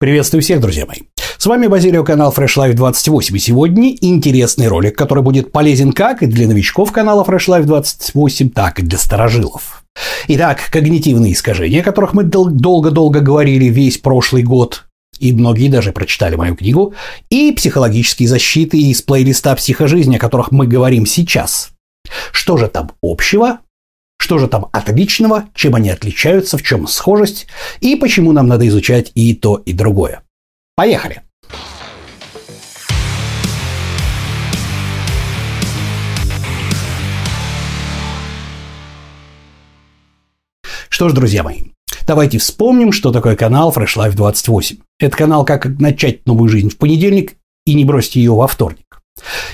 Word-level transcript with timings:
Приветствую 0.00 0.42
всех, 0.42 0.60
друзья 0.60 0.86
мои. 0.86 1.02
С 1.38 1.46
вами 1.46 1.68
Базилио, 1.68 2.02
канал 2.02 2.34
Fresh 2.36 2.56
Life 2.56 2.72
28. 2.72 3.36
И 3.36 3.38
сегодня 3.38 3.94
интересный 4.00 4.66
ролик, 4.66 4.98
который 4.98 5.22
будет 5.22 5.52
полезен 5.52 5.92
как 5.92 6.20
и 6.22 6.26
для 6.26 6.48
новичков 6.48 6.90
канала 6.90 7.22
Fresh 7.22 7.46
Life 7.46 7.62
28, 7.62 8.50
так 8.50 8.80
и 8.80 8.82
для 8.82 8.98
старожилов. 8.98 9.84
Итак, 10.26 10.68
когнитивные 10.72 11.32
искажения, 11.32 11.80
о 11.80 11.84
которых 11.84 12.12
мы 12.12 12.24
долго-долго 12.24 13.20
говорили 13.20 13.66
весь 13.66 13.98
прошлый 13.98 14.42
год, 14.42 14.84
и 15.20 15.32
многие 15.32 15.68
даже 15.68 15.92
прочитали 15.92 16.34
мою 16.34 16.56
книгу, 16.56 16.92
и 17.30 17.52
психологические 17.52 18.28
защиты 18.28 18.78
из 18.78 19.00
плейлиста 19.00 19.54
«Психожизнь», 19.54 20.16
о 20.16 20.18
которых 20.18 20.50
мы 20.50 20.66
говорим 20.66 21.06
сейчас. 21.06 21.70
Что 22.32 22.56
же 22.56 22.66
там 22.66 22.90
общего? 23.00 23.60
Что 24.24 24.38
же 24.38 24.48
там 24.48 24.68
отличного, 24.72 25.50
чем 25.54 25.74
они 25.74 25.90
отличаются, 25.90 26.56
в 26.56 26.62
чем 26.62 26.86
схожесть 26.86 27.46
и 27.80 27.94
почему 27.94 28.32
нам 28.32 28.46
надо 28.46 28.66
изучать 28.68 29.12
и 29.14 29.34
то, 29.34 29.56
и 29.56 29.74
другое. 29.74 30.22
Поехали! 30.74 31.20
Что 40.88 41.10
ж, 41.10 41.12
друзья 41.12 41.42
мои, 41.42 41.60
давайте 42.06 42.38
вспомним, 42.38 42.92
что 42.92 43.12
такое 43.12 43.36
канал 43.36 43.74
Fresh 43.76 43.98
Life 43.98 44.16
28. 44.16 44.78
Это 45.00 45.14
канал 45.14 45.44
«Как 45.44 45.66
начать 45.66 46.24
новую 46.24 46.48
жизнь 46.48 46.70
в 46.70 46.78
понедельник 46.78 47.34
и 47.66 47.74
не 47.74 47.84
бросить 47.84 48.16
ее 48.16 48.32
во 48.32 48.46
вторник». 48.46 49.02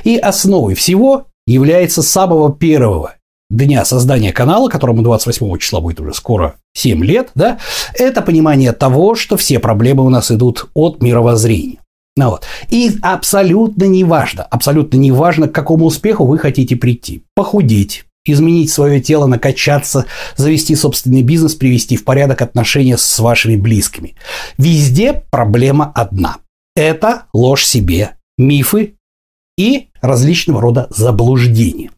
И 0.05 0.17
основой 0.17 0.77
всего 0.77 1.27
является 1.45 2.03
самого 2.03 2.55
первого 2.55 3.17
дня 3.51 3.85
создания 3.85 4.33
канала, 4.33 4.69
которому 4.69 5.03
28 5.03 5.59
числа 5.59 5.81
будет 5.81 6.01
уже 6.01 6.15
скоро 6.15 6.55
7 6.75 7.05
лет, 7.05 7.31
да, 7.35 7.59
это 7.95 8.23
понимание 8.23 8.73
того, 8.73 9.15
что 9.15 9.37
все 9.37 9.59
проблемы 9.59 10.05
у 10.05 10.09
нас 10.09 10.31
идут 10.31 10.71
от 10.75 11.03
мировоззрения. 11.03 11.79
Ну 12.17 12.31
вот. 12.31 12.45
И 12.69 12.93
абсолютно 13.03 13.85
не 13.85 14.05
важно, 14.05 14.43
абсолютно 14.45 14.97
не 14.97 15.13
важно, 15.13 15.49
к 15.49 15.53
какому 15.53 15.87
успеху 15.87 16.25
вы 16.25 16.39
хотите 16.39 16.77
прийти. 16.77 17.25
Похудеть, 17.35 18.05
изменить 18.25 18.71
свое 18.71 19.01
тело, 19.01 19.27
накачаться, 19.27 20.07
завести 20.37 20.75
собственный 20.75 21.23
бизнес, 21.23 21.55
привести 21.55 21.97
в 21.97 22.05
порядок 22.05 22.43
отношения 22.43 22.97
с 22.97 23.19
вашими 23.19 23.57
близкими. 23.57 24.17
Везде 24.59 25.25
проблема 25.31 25.93
одна. 25.95 26.39
Это 26.77 27.25
ложь 27.33 27.65
себе, 27.65 28.17
мифы 28.39 28.97
и 29.57 29.89
различного 30.01 30.61
рода 30.61 30.87
заблуждения. 30.91 31.91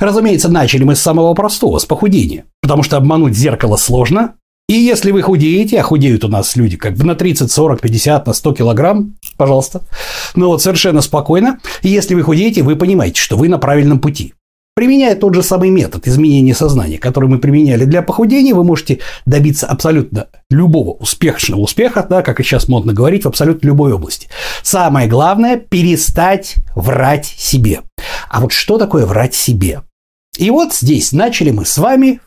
Разумеется, 0.00 0.48
начали 0.48 0.84
мы 0.84 0.96
с 0.96 1.00
самого 1.00 1.34
простого, 1.34 1.78
с 1.78 1.84
похудения. 1.84 2.44
Потому 2.62 2.82
что 2.82 2.96
обмануть 2.96 3.36
зеркало 3.36 3.76
сложно. 3.76 4.34
И 4.66 4.74
если 4.74 5.10
вы 5.10 5.20
худеете, 5.20 5.78
а 5.78 5.82
худеют 5.82 6.24
у 6.24 6.28
нас 6.28 6.56
люди 6.56 6.78
как 6.78 6.96
бы 6.96 7.04
на 7.04 7.14
30, 7.14 7.52
40, 7.52 7.80
50, 7.82 8.26
на 8.26 8.32
100 8.32 8.52
килограмм, 8.54 9.14
пожалуйста, 9.36 9.82
ну 10.34 10.46
вот 10.46 10.62
совершенно 10.62 11.02
спокойно. 11.02 11.60
И 11.82 11.88
если 11.88 12.14
вы 12.14 12.22
худеете, 12.22 12.62
вы 12.62 12.76
понимаете, 12.76 13.20
что 13.20 13.36
вы 13.36 13.48
на 13.48 13.58
правильном 13.58 13.98
пути. 13.98 14.32
Применяя 14.74 15.14
тот 15.14 15.34
же 15.34 15.44
самый 15.44 15.70
метод 15.70 16.08
изменения 16.08 16.52
сознания, 16.52 16.98
который 16.98 17.28
мы 17.28 17.38
применяли 17.38 17.84
для 17.84 18.02
похудения, 18.02 18.54
вы 18.54 18.64
можете 18.64 18.98
добиться 19.24 19.68
абсолютно 19.68 20.26
любого 20.50 20.90
успешного 20.90 21.60
успеха, 21.60 22.04
да, 22.08 22.22
как 22.22 22.40
и 22.40 22.42
сейчас 22.42 22.66
модно 22.66 22.92
говорить, 22.92 23.24
в 23.24 23.28
абсолютно 23.28 23.68
любой 23.68 23.92
области. 23.92 24.28
Самое 24.64 25.06
главное– 25.06 25.56
перестать 25.70 26.56
врать 26.74 27.26
себе. 27.26 27.82
А 28.28 28.40
вот 28.40 28.52
что 28.52 28.78
такое 28.78 29.06
врать 29.06 29.34
себе? 29.34 29.82
И 30.38 30.50
вот 30.50 30.74
здесь 30.74 31.12
начали 31.12 31.50
мы 31.50 31.64
с 31.64 31.78
вами 31.78 32.20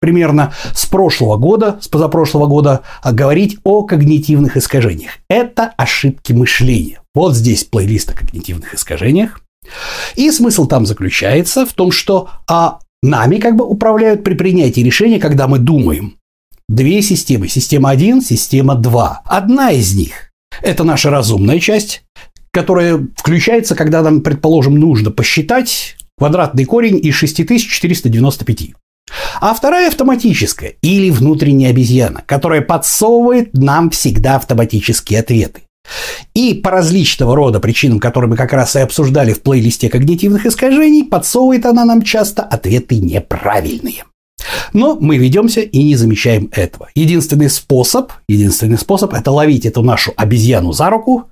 примерно 0.00 0.54
с 0.74 0.86
прошлого 0.86 1.36
года, 1.36 1.78
с 1.80 1.88
позапрошлого 1.88 2.46
года, 2.46 2.82
говорить 3.04 3.58
о 3.64 3.82
когнитивных 3.82 4.56
искажениях. 4.56 5.12
Это 5.28 5.72
ошибки 5.76 6.32
мышления. 6.32 7.00
Вот 7.14 7.34
здесь 7.34 7.64
плейлист 7.64 8.10
о 8.10 8.14
когнитивных 8.14 8.74
искажениях. 8.74 9.40
И 10.14 10.30
смысл 10.30 10.66
там 10.66 10.86
заключается 10.86 11.66
в 11.66 11.72
том, 11.72 11.90
что 11.90 12.30
а, 12.48 12.78
нами 13.02 13.36
как 13.36 13.56
бы 13.56 13.64
управляют 13.64 14.24
при 14.24 14.34
принятии 14.34 14.80
решения, 14.80 15.18
когда 15.18 15.48
мы 15.48 15.58
думаем. 15.58 16.16
Две 16.68 17.02
системы. 17.02 17.48
Система 17.48 17.90
1, 17.90 18.20
система 18.20 18.74
2. 18.74 19.22
Одна 19.24 19.72
из 19.72 19.94
них– 19.94 20.30
это 20.62 20.84
наша 20.84 21.10
разумная 21.10 21.58
часть, 21.60 22.02
которая 22.52 23.06
включается, 23.16 23.74
когда 23.74 24.02
нам, 24.02 24.20
предположим, 24.20 24.74
нужно 24.74 25.10
посчитать 25.10 25.96
квадратный 26.16 26.64
корень 26.64 26.98
из 27.02 27.14
6495. 27.14 28.70
А 29.40 29.54
вторая 29.54 29.88
автоматическая 29.88 30.74
или 30.82 31.10
внутренняя 31.10 31.70
обезьяна, 31.70 32.22
которая 32.26 32.60
подсовывает 32.60 33.54
нам 33.54 33.90
всегда 33.90 34.36
автоматические 34.36 35.20
ответы. 35.20 35.62
И 36.34 36.54
по 36.54 36.70
различного 36.70 37.34
рода 37.34 37.60
причинам, 37.60 37.98
которые 37.98 38.30
мы 38.30 38.36
как 38.36 38.52
раз 38.52 38.76
и 38.76 38.80
обсуждали 38.80 39.32
в 39.32 39.40
плейлисте 39.40 39.88
когнитивных 39.88 40.44
искажений, 40.44 41.04
подсовывает 41.04 41.64
она 41.64 41.84
нам 41.84 42.02
часто 42.02 42.42
ответы 42.42 42.98
неправильные. 42.98 44.04
Но 44.72 44.98
мы 45.00 45.16
ведемся 45.16 45.60
и 45.60 45.82
не 45.82 45.96
замечаем 45.96 46.50
этого. 46.52 46.88
Единственный 46.94 47.48
способ, 47.48 48.12
единственный 48.28 48.78
способ– 48.78 49.12
это 49.14 49.30
ловить 49.30 49.66
эту 49.66 49.82
нашу 49.82 50.12
обезьяну 50.16 50.72
за 50.72 50.90
руку 50.90 51.30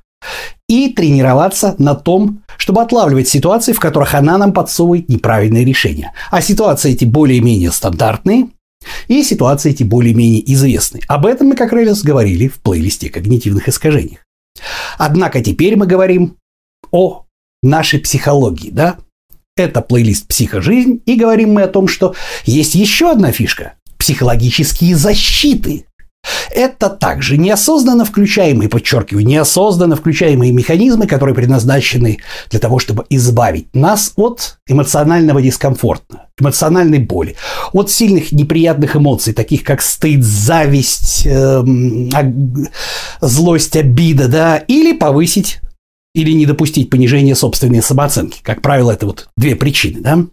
и 0.68 0.88
тренироваться 0.92 1.74
на 1.78 1.94
том, 1.94 2.42
чтобы 2.56 2.82
отлавливать 2.82 3.28
ситуации, 3.28 3.72
в 3.72 3.80
которых 3.80 4.14
она 4.14 4.38
нам 4.38 4.52
подсовывает 4.52 5.08
неправильные 5.08 5.64
решения. 5.64 6.12
А 6.30 6.40
ситуации 6.40 6.92
эти 6.92 7.04
более-менее 7.04 7.70
стандартные, 7.70 8.48
и 9.08 9.22
ситуации 9.22 9.70
эти 9.70 9.82
более-менее 9.82 10.52
известны. 10.52 11.00
Об 11.08 11.26
этом 11.26 11.48
мы 11.48 11.56
как 11.56 11.72
раз 11.72 12.02
говорили 12.02 12.48
в 12.48 12.60
плейлисте 12.60 13.10
когнитивных 13.10 13.68
искажениях. 13.68 14.20
Однако 14.98 15.42
теперь 15.42 15.76
мы 15.76 15.86
говорим 15.86 16.36
о 16.90 17.24
нашей 17.62 18.00
психологии, 18.00 18.70
да? 18.70 18.96
Это 19.56 19.80
плейлист 19.80 20.28
«Психожизнь», 20.28 21.02
и 21.06 21.16
говорим 21.16 21.54
мы 21.54 21.62
о 21.62 21.68
том, 21.68 21.88
что 21.88 22.14
есть 22.44 22.74
еще 22.74 23.10
одна 23.10 23.32
фишка– 23.32 23.74
психологические 23.98 24.94
защиты. 24.94 25.86
Это 26.50 26.88
также 26.88 27.36
неосознанно 27.36 28.04
включаемые, 28.04 28.68
подчеркиваю, 28.68 29.26
неосознанно 29.26 29.96
включаемые 29.96 30.52
механизмы, 30.52 31.06
которые 31.06 31.34
предназначены 31.34 32.18
для 32.50 32.60
того, 32.60 32.78
чтобы 32.78 33.04
избавить 33.10 33.74
нас 33.74 34.12
от 34.16 34.58
эмоционального 34.66 35.42
дискомфорта, 35.42 36.28
эмоциональной 36.38 36.98
боли, 36.98 37.36
от 37.72 37.90
сильных 37.90 38.32
неприятных 38.32 38.96
эмоций, 38.96 39.32
таких 39.32 39.64
как 39.64 39.82
стыд, 39.82 40.22
зависть, 40.22 41.26
э, 41.26 41.64
злость, 43.20 43.76
обида, 43.76 44.28
да, 44.28 44.56
или 44.56 44.92
повысить 44.92 45.60
или 46.14 46.32
не 46.32 46.46
допустить 46.46 46.88
понижения 46.88 47.34
собственной 47.34 47.82
самооценки. 47.82 48.40
Как 48.42 48.62
правило, 48.62 48.90
это 48.90 49.04
вот 49.04 49.28
две 49.36 49.54
причины, 49.54 50.00
да. 50.00 50.24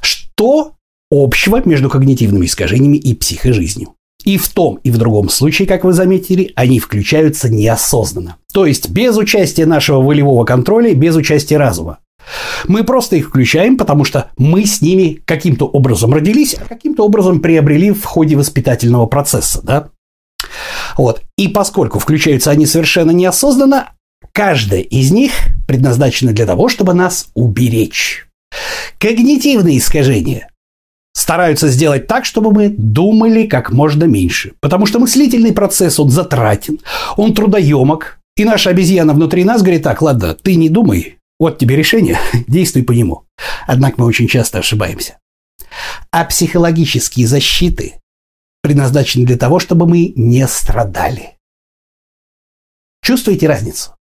Что 0.00 0.74
общего 1.10 1.60
между 1.64 1.90
когнитивными 1.90 2.46
искажениями 2.46 2.96
и 2.96 3.14
психожизнью? 3.14 3.95
И 4.26 4.38
в 4.38 4.48
том, 4.48 4.80
и 4.82 4.90
в 4.90 4.98
другом 4.98 5.28
случае, 5.28 5.68
как 5.68 5.84
вы 5.84 5.92
заметили, 5.92 6.52
они 6.56 6.80
включаются 6.80 7.48
неосознанно. 7.48 8.36
То 8.52 8.66
есть 8.66 8.90
без 8.90 9.16
участия 9.16 9.66
нашего 9.66 10.02
волевого 10.02 10.44
контроля, 10.44 10.92
без 10.94 11.14
участия 11.14 11.56
разума. 11.56 12.00
Мы 12.66 12.82
просто 12.82 13.14
их 13.14 13.28
включаем, 13.28 13.78
потому 13.78 14.04
что 14.04 14.30
мы 14.36 14.66
с 14.66 14.82
ними 14.82 15.20
каким-то 15.24 15.66
образом 15.66 16.12
родились, 16.12 16.54
а 16.54 16.64
каким-то 16.64 17.04
образом 17.04 17.38
приобрели 17.38 17.92
в 17.92 18.04
ходе 18.04 18.36
воспитательного 18.36 19.06
процесса, 19.06 19.60
да? 19.62 19.90
Вот. 20.98 21.22
И 21.38 21.46
поскольку 21.46 22.00
включаются 22.00 22.50
они 22.50 22.66
совершенно 22.66 23.12
неосознанно, 23.12 23.92
каждая 24.32 24.80
из 24.80 25.12
них 25.12 25.30
предназначена 25.68 26.32
для 26.32 26.46
того, 26.46 26.68
чтобы 26.68 26.94
нас 26.94 27.28
уберечь. 27.34 28.26
Когнитивные 28.98 29.78
искажения 29.78 30.50
стараются 31.16 31.68
сделать 31.68 32.06
так, 32.06 32.26
чтобы 32.26 32.52
мы 32.52 32.68
думали 32.68 33.46
как 33.46 33.72
можно 33.72 34.04
меньше. 34.04 34.52
Потому 34.60 34.84
что 34.84 34.98
мыслительный 34.98 35.54
процесс, 35.54 35.98
он 35.98 36.10
затратен, 36.10 36.78
он 37.16 37.34
трудоемок. 37.34 38.18
И 38.36 38.44
наша 38.44 38.68
обезьяна 38.68 39.14
внутри 39.14 39.44
нас 39.44 39.62
говорит, 39.62 39.82
так, 39.82 40.02
ладно, 40.02 40.34
ты 40.34 40.56
не 40.56 40.68
думай, 40.68 41.16
вот 41.38 41.56
тебе 41.56 41.74
решение, 41.74 42.18
действуй 42.46 42.82
по 42.82 42.92
нему. 42.92 43.24
Однако 43.66 43.94
мы 43.98 44.06
очень 44.06 44.28
часто 44.28 44.58
ошибаемся. 44.58 45.18
А 46.10 46.24
психологические 46.26 47.26
защиты 47.26 47.94
предназначены 48.62 49.24
для 49.24 49.38
того, 49.38 49.58
чтобы 49.58 49.86
мы 49.86 50.12
не 50.16 50.46
страдали. 50.46 51.38
Чувствуете 53.02 53.48
разницу? 53.48 53.96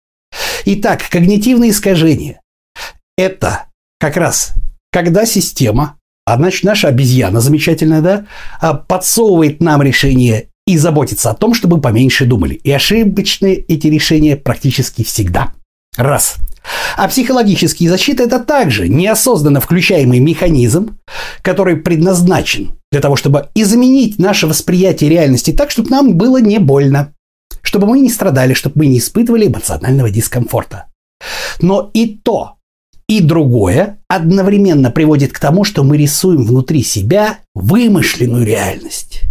Итак, 0.65 1.03
когнитивные 1.11 1.73
искажения– 1.73 2.41
это 3.19 3.67
как 3.99 4.17
раз 4.17 4.55
когда 4.93 5.25
система 5.25 5.99
а 6.25 6.37
значит, 6.37 6.65
наша 6.65 6.89
обезьяна 6.89 7.41
замечательная, 7.41 8.01
да, 8.01 8.27
а, 8.61 8.75
подсовывает 8.75 9.61
нам 9.61 9.83
решение 9.83 10.49
и 10.67 10.77
заботится 10.77 11.31
о 11.31 11.35
том, 11.35 11.55
чтобы 11.55 11.81
поменьше 11.81 12.25
думали. 12.25 12.55
И 12.55 12.71
ошибочные 12.71 13.57
эти 13.57 13.89
решения 13.89 14.37
практически 14.37 15.03
всегда. 15.03 15.53
Раз. 15.97 16.37
А 16.97 17.09
психологические 17.09 17.91
защиты– 17.91 18.23
это 18.25 18.39
также 18.39 18.89
неосознанно 18.89 19.61
включаемый 19.61 20.21
механизм, 20.21 20.97
который 21.43 21.77
предназначен 21.77 22.79
для 22.93 23.01
того, 23.01 23.17
чтобы 23.17 23.49
изменить 23.55 24.19
наше 24.19 24.47
восприятие 24.47 25.11
реальности 25.11 25.51
так, 25.51 25.71
чтобы 25.71 25.91
нам 25.91 26.17
было 26.17 26.41
не 26.41 26.59
больно 26.59 27.13
чтобы 27.63 27.87
мы 27.87 28.01
не 28.01 28.11
страдали, 28.11 28.55
чтобы 28.55 28.81
мы 28.81 28.87
не 28.87 28.99
испытывали 28.99 29.47
эмоционального 29.47 30.11
дискомфорта. 30.11 30.87
Но 31.61 31.91
и 31.95 32.07
то, 32.07 32.57
и 33.09 33.21
другое 33.21 33.99
одновременно 34.09 34.91
приводит 34.91 35.33
к 35.33 35.39
тому, 35.39 35.65
что 35.65 35.83
мы 35.83 35.97
рисуем 35.97 36.45
внутри 36.45 36.83
себя 36.83 37.39
вымышленную 37.55 38.45
реальность. 38.45 39.23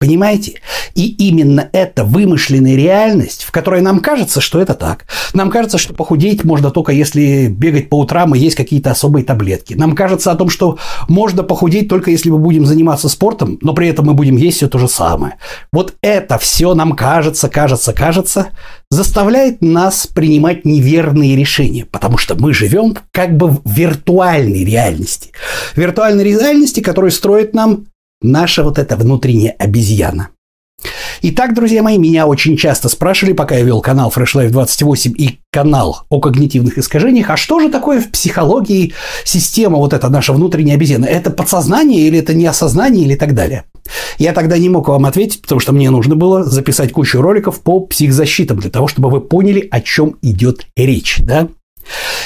Понимаете? 0.00 0.54
И 0.94 1.08
именно 1.28 1.68
эта 1.74 2.04
вымышленная 2.04 2.74
реальность, 2.74 3.44
в 3.44 3.50
которой 3.50 3.82
нам 3.82 4.00
кажется, 4.00 4.40
что 4.40 4.58
это 4.58 4.72
так. 4.72 5.04
Нам 5.34 5.50
кажется, 5.50 5.76
что 5.76 5.92
похудеть 5.92 6.42
можно 6.42 6.70
только 6.70 6.90
если 6.92 7.48
бегать 7.48 7.90
по 7.90 7.98
утрам 7.98 8.34
и 8.34 8.38
есть 8.38 8.56
какие-то 8.56 8.90
особые 8.90 9.26
таблетки. 9.26 9.74
Нам 9.74 9.94
кажется 9.94 10.32
о 10.32 10.36
том, 10.36 10.48
что 10.48 10.78
можно 11.06 11.42
похудеть 11.42 11.90
только 11.90 12.10
если 12.10 12.30
мы 12.30 12.38
будем 12.38 12.64
заниматься 12.64 13.10
спортом, 13.10 13.58
но 13.60 13.74
при 13.74 13.88
этом 13.88 14.06
мы 14.06 14.14
будем 14.14 14.38
есть 14.38 14.56
все 14.56 14.68
то 14.68 14.78
же 14.78 14.88
самое. 14.88 15.34
Вот 15.70 15.94
это 16.00 16.38
все 16.38 16.72
нам 16.72 16.92
кажется, 16.92 17.50
кажется, 17.50 17.92
кажется, 17.92 18.46
заставляет 18.88 19.60
нас 19.60 20.06
принимать 20.06 20.64
неверные 20.64 21.36
решения, 21.36 21.84
потому 21.84 22.16
что 22.16 22.36
мы 22.36 22.54
живем 22.54 22.96
как 23.12 23.36
бы 23.36 23.48
в 23.50 23.60
виртуальной 23.66 24.64
реальности. 24.64 25.32
Виртуальной 25.76 26.24
реальности, 26.24 26.80
которую 26.80 27.10
строит 27.10 27.52
нам 27.52 27.84
наша 28.22 28.62
вот 28.62 28.78
эта 28.78 28.96
внутренняя 28.96 29.54
обезьяна. 29.58 30.30
Итак, 31.22 31.54
друзья 31.54 31.82
мои, 31.82 31.98
меня 31.98 32.26
очень 32.26 32.56
часто 32.56 32.88
спрашивали, 32.88 33.34
пока 33.34 33.56
я 33.56 33.62
вел 33.62 33.82
канал 33.82 34.10
Fresh 34.14 34.34
Life 34.34 34.50
28 34.50 35.12
и 35.18 35.40
канал 35.52 36.06
о 36.08 36.20
когнитивных 36.20 36.78
искажениях, 36.78 37.28
а 37.28 37.36
что 37.36 37.60
же 37.60 37.68
такое 37.68 38.00
в 38.00 38.10
психологии 38.10 38.94
система 39.24 39.76
вот 39.76 39.92
эта 39.92 40.08
наша 40.08 40.32
внутренняя 40.32 40.76
обезьяна? 40.76 41.04
Это 41.04 41.30
подсознание 41.30 42.06
или 42.06 42.18
это 42.18 42.32
неосознание 42.32 43.04
или 43.04 43.16
так 43.16 43.34
далее? 43.34 43.64
Я 44.18 44.32
тогда 44.32 44.56
не 44.56 44.70
мог 44.70 44.88
вам 44.88 45.04
ответить, 45.04 45.42
потому 45.42 45.60
что 45.60 45.72
мне 45.72 45.90
нужно 45.90 46.16
было 46.16 46.44
записать 46.44 46.92
кучу 46.92 47.20
роликов 47.20 47.60
по 47.60 47.80
психзащитам 47.80 48.58
для 48.58 48.70
того, 48.70 48.88
чтобы 48.88 49.10
вы 49.10 49.20
поняли, 49.20 49.68
о 49.70 49.82
чем 49.82 50.16
идет 50.22 50.66
речь. 50.76 51.18
Да? 51.18 51.48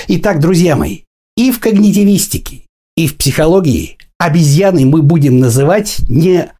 Итак, 0.06 0.38
друзья 0.38 0.76
мои, 0.76 1.00
и 1.36 1.50
в 1.50 1.58
когнитивистике, 1.58 2.62
и 2.96 3.08
в 3.08 3.16
психологии 3.16 3.96
обезьяной 4.24 4.84
мы 4.84 5.02
будем 5.02 5.38
называть 5.38 5.98
не 6.08 6.50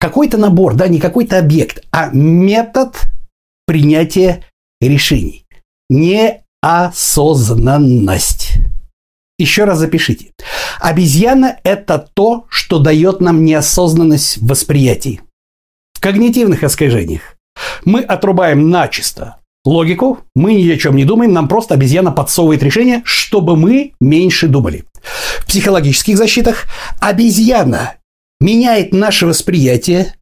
какой-то 0.00 0.38
набор, 0.38 0.74
да, 0.74 0.88
не 0.88 0.98
какой-то 0.98 1.38
объект, 1.38 1.84
а 1.90 2.08
метод 2.10 3.02
принятия 3.66 4.46
решений. 4.80 5.44
Неосознанность. 5.90 8.54
Еще 9.38 9.64
раз 9.64 9.78
запишите. 9.78 10.32
Обезьяна– 10.80 11.58
это 11.64 12.08
то, 12.14 12.46
что 12.48 12.78
дает 12.78 13.20
нам 13.20 13.44
неосознанность 13.44 14.38
в 14.38 14.46
восприятии. 14.46 15.20
В 15.92 16.00
когнитивных 16.00 16.64
искажениях 16.64 17.36
мы 17.84 18.00
отрубаем 18.00 18.70
начисто 18.70 19.36
логику, 19.64 20.20
мы 20.34 20.54
ни 20.54 20.66
о 20.70 20.78
чем 20.78 20.96
не 20.96 21.04
думаем, 21.04 21.34
нам 21.34 21.46
просто 21.46 21.74
обезьяна 21.74 22.10
подсовывает 22.10 22.62
решение, 22.62 23.02
чтобы 23.04 23.54
мы 23.56 23.92
меньше 24.00 24.48
думали. 24.48 24.86
В 25.40 25.46
психологических 25.46 26.16
защитах 26.16 26.64
обезьяна 27.00 27.94
меняет 28.40 28.92
наше 28.92 29.26
восприятие 29.26 30.14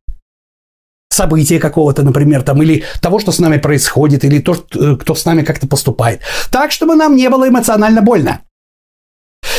события 1.10 1.58
какого-то, 1.58 2.02
например, 2.02 2.42
там, 2.42 2.62
или 2.62 2.84
того, 3.00 3.18
что 3.18 3.32
с 3.32 3.38
нами 3.38 3.58
происходит, 3.58 4.24
или 4.24 4.38
то, 4.38 4.54
э, 4.74 4.96
кто 4.96 5.14
с 5.14 5.24
нами 5.24 5.42
как-то 5.42 5.66
поступает, 5.66 6.20
так, 6.50 6.72
чтобы 6.72 6.94
нам 6.94 7.16
не 7.16 7.28
было 7.28 7.48
эмоционально 7.48 8.00
больно. 8.02 8.40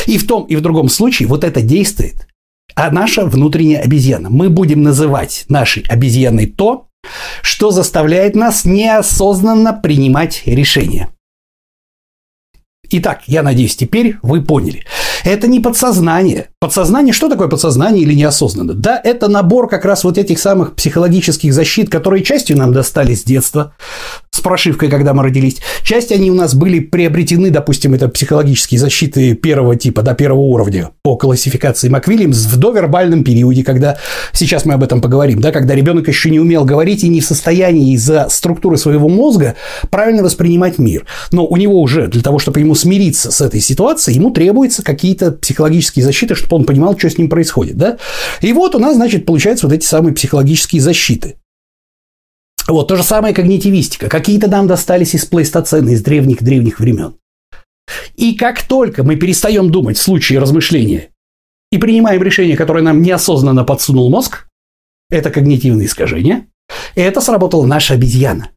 И 0.06 0.18
в 0.18 0.26
том, 0.26 0.44
и 0.44 0.56
в 0.56 0.60
другом 0.60 0.88
случае 0.88 1.28
вот 1.28 1.44
это 1.44 1.60
действует, 1.60 2.26
а 2.74 2.90
наша 2.90 3.26
внутренняя 3.26 3.82
обезьяна. 3.82 4.30
Мы 4.30 4.48
будем 4.48 4.82
называть 4.82 5.44
нашей 5.48 5.84
обезьяной 5.88 6.46
то, 6.46 6.86
что 7.42 7.70
заставляет 7.70 8.34
нас 8.34 8.64
неосознанно 8.64 9.72
принимать 9.72 10.42
решения. 10.46 11.10
Итак, 12.94 13.22
я 13.26 13.42
надеюсь, 13.42 13.74
теперь 13.74 14.16
вы 14.22 14.42
поняли. 14.42 14.84
Это 15.24 15.48
не 15.48 15.60
подсознание. 15.60 16.48
Подсознание, 16.62 17.12
что 17.12 17.28
такое 17.28 17.48
подсознание 17.48 18.04
или 18.04 18.14
неосознанно? 18.14 18.72
Да, 18.72 19.00
это 19.02 19.26
набор 19.26 19.68
как 19.68 19.84
раз 19.84 20.04
вот 20.04 20.16
этих 20.16 20.38
самых 20.38 20.76
психологических 20.76 21.52
защит, 21.52 21.90
которые 21.90 22.22
частью 22.22 22.56
нам 22.56 22.72
достались 22.72 23.22
с 23.22 23.24
детства, 23.24 23.74
с 24.30 24.40
прошивкой, 24.40 24.88
когда 24.88 25.12
мы 25.12 25.24
родились. 25.24 25.56
Часть 25.82 26.12
они 26.12 26.30
у 26.30 26.36
нас 26.36 26.54
были 26.54 26.78
приобретены, 26.78 27.50
допустим, 27.50 27.94
это 27.94 28.08
психологические 28.08 28.78
защиты 28.78 29.34
первого 29.34 29.74
типа, 29.74 30.02
до 30.02 30.14
первого 30.14 30.38
уровня 30.38 30.90
по 31.02 31.16
классификации 31.16 31.88
МакВильямс 31.88 32.46
в 32.46 32.56
довербальном 32.56 33.24
периоде, 33.24 33.64
когда, 33.64 33.98
сейчас 34.32 34.64
мы 34.64 34.74
об 34.74 34.84
этом 34.84 35.00
поговорим, 35.00 35.40
да, 35.40 35.50
когда 35.50 35.74
ребенок 35.74 36.06
еще 36.06 36.30
не 36.30 36.38
умел 36.38 36.64
говорить 36.64 37.02
и 37.02 37.08
не 37.08 37.20
в 37.20 37.26
состоянии 37.26 37.92
из-за 37.94 38.28
структуры 38.30 38.76
своего 38.76 39.08
мозга 39.08 39.56
правильно 39.90 40.22
воспринимать 40.22 40.78
мир. 40.78 41.06
Но 41.32 41.44
у 41.44 41.56
него 41.56 41.80
уже 41.80 42.06
для 42.06 42.22
того, 42.22 42.38
чтобы 42.38 42.60
ему 42.60 42.76
смириться 42.76 43.32
с 43.32 43.40
этой 43.40 43.58
ситуацией, 43.58 44.18
ему 44.18 44.30
требуются 44.30 44.84
какие-то 44.84 45.32
психологические 45.32 46.04
защиты, 46.04 46.36
чтобы 46.36 46.51
он 46.56 46.64
понимал, 46.64 46.98
что 46.98 47.10
с 47.10 47.18
ним 47.18 47.28
происходит. 47.28 47.76
Да? 47.76 47.98
И 48.40 48.52
вот 48.52 48.74
у 48.74 48.78
нас, 48.78 48.96
значит, 48.96 49.26
получаются 49.26 49.66
вот 49.66 49.74
эти 49.74 49.84
самые 49.84 50.14
психологические 50.14 50.80
защиты. 50.80 51.36
Вот 52.68 52.88
то 52.88 52.96
же 52.96 53.02
самое 53.02 53.34
когнитивистика. 53.34 54.08
Какие-то 54.08 54.48
нам 54.48 54.66
достались 54.66 55.14
из 55.14 55.24
плейстоцена, 55.24 55.90
из 55.90 56.02
древних-древних 56.02 56.80
времен. 56.80 57.14
И 58.14 58.34
как 58.34 58.62
только 58.62 59.02
мы 59.02 59.16
перестаем 59.16 59.70
думать 59.70 59.98
в 59.98 60.02
случае 60.02 60.38
размышления 60.38 61.08
и 61.70 61.78
принимаем 61.78 62.22
решение, 62.22 62.56
которое 62.56 62.82
нам 62.82 63.02
неосознанно 63.02 63.64
подсунул 63.64 64.10
мозг, 64.10 64.46
это 65.10 65.30
когнитивное 65.30 65.86
искажение, 65.86 66.46
это 66.94 67.20
сработала 67.20 67.66
наша 67.66 67.94
обезьяна. 67.94 68.50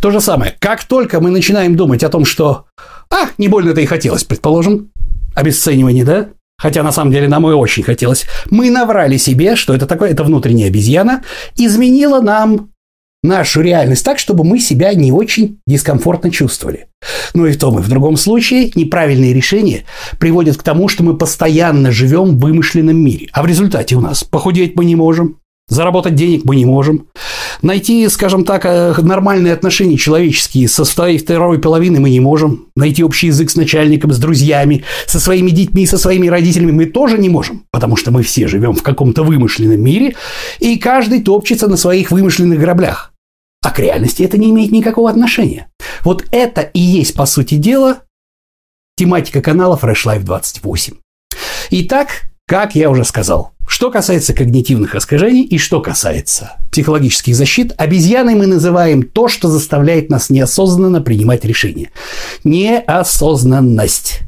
То 0.00 0.10
же 0.10 0.20
самое, 0.20 0.56
как 0.60 0.84
только 0.84 1.20
мы 1.20 1.30
начинаем 1.30 1.76
думать 1.76 2.04
о 2.04 2.08
том, 2.08 2.24
что 2.24 2.66
«а, 3.10 3.30
не 3.36 3.48
больно-то 3.48 3.80
и 3.80 3.86
хотелось», 3.86 4.24
предположим, 4.24 4.92
обесценивание, 5.34 6.04
да? 6.04 6.30
Хотя 6.58 6.82
на 6.82 6.92
самом 6.92 7.12
деле 7.12 7.28
нам 7.28 7.48
и 7.48 7.52
очень 7.52 7.82
хотелось. 7.82 8.26
Мы 8.50 8.70
наврали 8.70 9.16
себе, 9.16 9.56
что 9.56 9.74
это 9.74 9.86
такое, 9.86 10.10
это 10.10 10.24
внутренняя 10.24 10.68
обезьяна, 10.68 11.22
изменила 11.56 12.20
нам 12.20 12.70
нашу 13.22 13.60
реальность 13.60 14.04
так, 14.04 14.18
чтобы 14.18 14.44
мы 14.44 14.58
себя 14.58 14.94
не 14.94 15.12
очень 15.12 15.58
дискомфортно 15.66 16.30
чувствовали. 16.30 16.86
Но 17.34 17.46
и 17.46 17.52
в 17.52 17.58
том, 17.58 17.78
и 17.78 17.82
в 17.82 17.88
другом 17.88 18.16
случае 18.16 18.70
неправильные 18.74 19.34
решения 19.34 19.84
приводят 20.18 20.56
к 20.56 20.62
тому, 20.62 20.88
что 20.88 21.02
мы 21.02 21.16
постоянно 21.16 21.90
живем 21.90 22.36
в 22.36 22.40
вымышленном 22.40 22.96
мире. 22.96 23.28
А 23.32 23.42
в 23.42 23.46
результате 23.46 23.96
у 23.96 24.00
нас 24.00 24.24
похудеть 24.24 24.76
мы 24.76 24.84
не 24.84 24.96
можем, 24.96 25.38
Заработать 25.68 26.14
денег 26.14 26.44
мы 26.44 26.54
не 26.54 26.64
можем. 26.64 27.08
Найти, 27.60 28.08
скажем 28.08 28.44
так, 28.44 28.64
э, 28.64 28.94
нормальные 29.02 29.52
отношения 29.52 29.96
человеческие 29.96 30.68
со 30.68 30.84
своей 30.84 31.18
второй 31.18 31.58
половиной 31.58 31.98
мы 31.98 32.10
не 32.10 32.20
можем. 32.20 32.68
Найти 32.76 33.02
общий 33.02 33.28
язык 33.28 33.50
с 33.50 33.56
начальником, 33.56 34.12
с 34.12 34.18
друзьями, 34.18 34.84
со 35.06 35.18
своими 35.18 35.50
детьми, 35.50 35.84
со 35.84 35.98
своими 35.98 36.28
родителями 36.28 36.70
мы 36.70 36.86
тоже 36.86 37.18
не 37.18 37.28
можем. 37.28 37.64
Потому 37.72 37.96
что 37.96 38.12
мы 38.12 38.22
все 38.22 38.46
живем 38.46 38.74
в 38.74 38.82
каком-то 38.84 39.24
вымышленном 39.24 39.80
мире, 39.80 40.14
и 40.60 40.78
каждый 40.78 41.22
топчется 41.22 41.66
на 41.66 41.76
своих 41.76 42.12
вымышленных 42.12 42.60
граблях. 42.60 43.12
А 43.62 43.72
к 43.72 43.80
реальности 43.80 44.22
это 44.22 44.38
не 44.38 44.50
имеет 44.50 44.70
никакого 44.70 45.10
отношения. 45.10 45.68
Вот 46.04 46.24
это 46.30 46.60
и 46.60 46.78
есть, 46.78 47.14
по 47.14 47.26
сути 47.26 47.56
дела, 47.56 48.02
тематика 48.96 49.42
канала 49.42 49.76
Fresh 49.82 50.06
Life 50.06 50.22
28. 50.22 50.94
Итак, 51.70 52.08
как 52.46 52.76
я 52.76 52.88
уже 52.88 53.04
сказал, 53.04 53.55
что 53.66 53.90
касается 53.90 54.32
когнитивных 54.32 54.94
искажений 54.94 55.42
и 55.42 55.58
что 55.58 55.80
касается 55.80 56.52
психологических 56.70 57.34
защит, 57.34 57.74
обезьяной 57.76 58.34
мы 58.34 58.46
называем 58.46 59.02
то, 59.02 59.28
что 59.28 59.48
заставляет 59.48 60.10
нас 60.10 60.30
неосознанно 60.30 61.00
принимать 61.00 61.44
решения. 61.44 61.90
Неосознанность. 62.44 64.20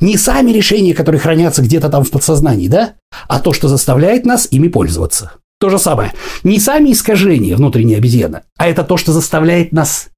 Не 0.00 0.16
сами 0.16 0.50
решения, 0.50 0.94
которые 0.94 1.20
хранятся 1.20 1.62
где-то 1.62 1.88
там 1.88 2.04
в 2.04 2.10
подсознании, 2.10 2.68
да? 2.68 2.94
А 3.28 3.38
то, 3.40 3.52
что 3.52 3.68
заставляет 3.68 4.26
нас 4.26 4.48
ими 4.50 4.68
пользоваться. 4.68 5.32
То 5.60 5.68
же 5.68 5.78
самое. 5.78 6.12
Не 6.42 6.58
сами 6.58 6.92
искажения 6.92 7.56
внутренней 7.56 7.94
обезьяны, 7.94 8.42
а 8.56 8.66
это 8.66 8.82
то, 8.82 8.96
что 8.96 9.12
заставляет 9.12 9.72
нас 9.72 10.08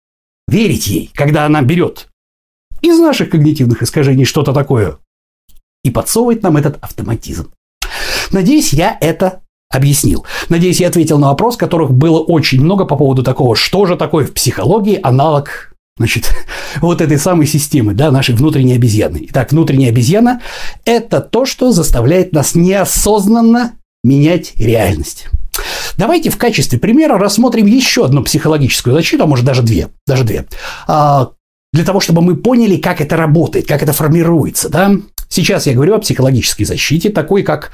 верить 0.49 0.87
ей, 0.87 1.11
когда 1.15 1.45
она 1.47 1.63
берет 1.63 2.09
из 2.81 2.99
наших 2.99 3.31
когнитивных 3.31 3.83
искажений 3.83 4.25
что-то 4.25 4.53
такое 4.53 4.99
и 5.85 5.91
подсовывает 5.91 6.43
нам 6.43 6.57
этот 6.57 6.83
автоматизм. 6.83 7.53
Надеюсь, 8.33 8.73
я 8.73 8.97
это 9.01 9.41
объяснил. 9.71 10.25
Надеюсь, 10.49 10.81
я 10.81 10.89
ответил 10.89 11.19
на 11.19 11.29
вопрос, 11.29 11.57
которых 11.57 11.93
было 11.93 12.21
очень 12.21 12.63
много 12.63 12.85
по 12.85 12.97
поводу 12.97 13.23
такого, 13.23 13.57
что 13.57 13.87
же 13.87 13.97
такое 13.97 14.27
в 14.27 14.33
психологии 14.33 14.99
аналог 15.03 15.73
значит, 15.97 16.35
вот 16.81 17.01
этой 17.01 17.19
самой 17.19 17.47
системы, 17.47 17.95
да, 17.95 18.11
нашей 18.11 18.35
внутренней 18.35 18.75
обезьяны. 18.75 19.27
Итак, 19.31 19.53
внутренняя 19.53 19.91
обезьяна– 19.91 20.41
это 20.85 21.21
то, 21.21 21.45
что 21.47 21.73
заставляет 21.73 22.33
нас 22.33 22.55
неосознанно 22.55 23.73
менять 24.05 24.55
реальность. 24.57 25.29
Давайте 25.97 26.31
в 26.31 26.39
качестве 26.39 26.79
примера 26.79 27.19
рассмотрим 27.19 27.67
еще 27.67 28.07
одну 28.07 28.25
психологическую 28.25 28.95
защиту, 28.95 29.25
а 29.25 29.27
может 29.27 29.45
даже 29.45 29.63
две, 29.63 29.91
даже 30.07 30.25
две, 30.25 30.47
а, 30.87 31.31
для 31.73 31.85
того, 31.85 32.01
чтобы 32.01 32.23
мы 32.23 32.37
поняли, 32.37 32.77
как 32.77 33.01
это 33.01 33.17
работает, 33.17 33.67
как 33.67 33.83
это 33.83 33.93
формируется. 33.93 34.69
Да? 34.71 34.93
Сейчас 35.33 35.67
я 35.67 35.73
говорю 35.73 35.95
о 35.95 35.99
психологической 35.99 36.67
защите, 36.67 37.09
такой, 37.09 37.43
как 37.43 37.73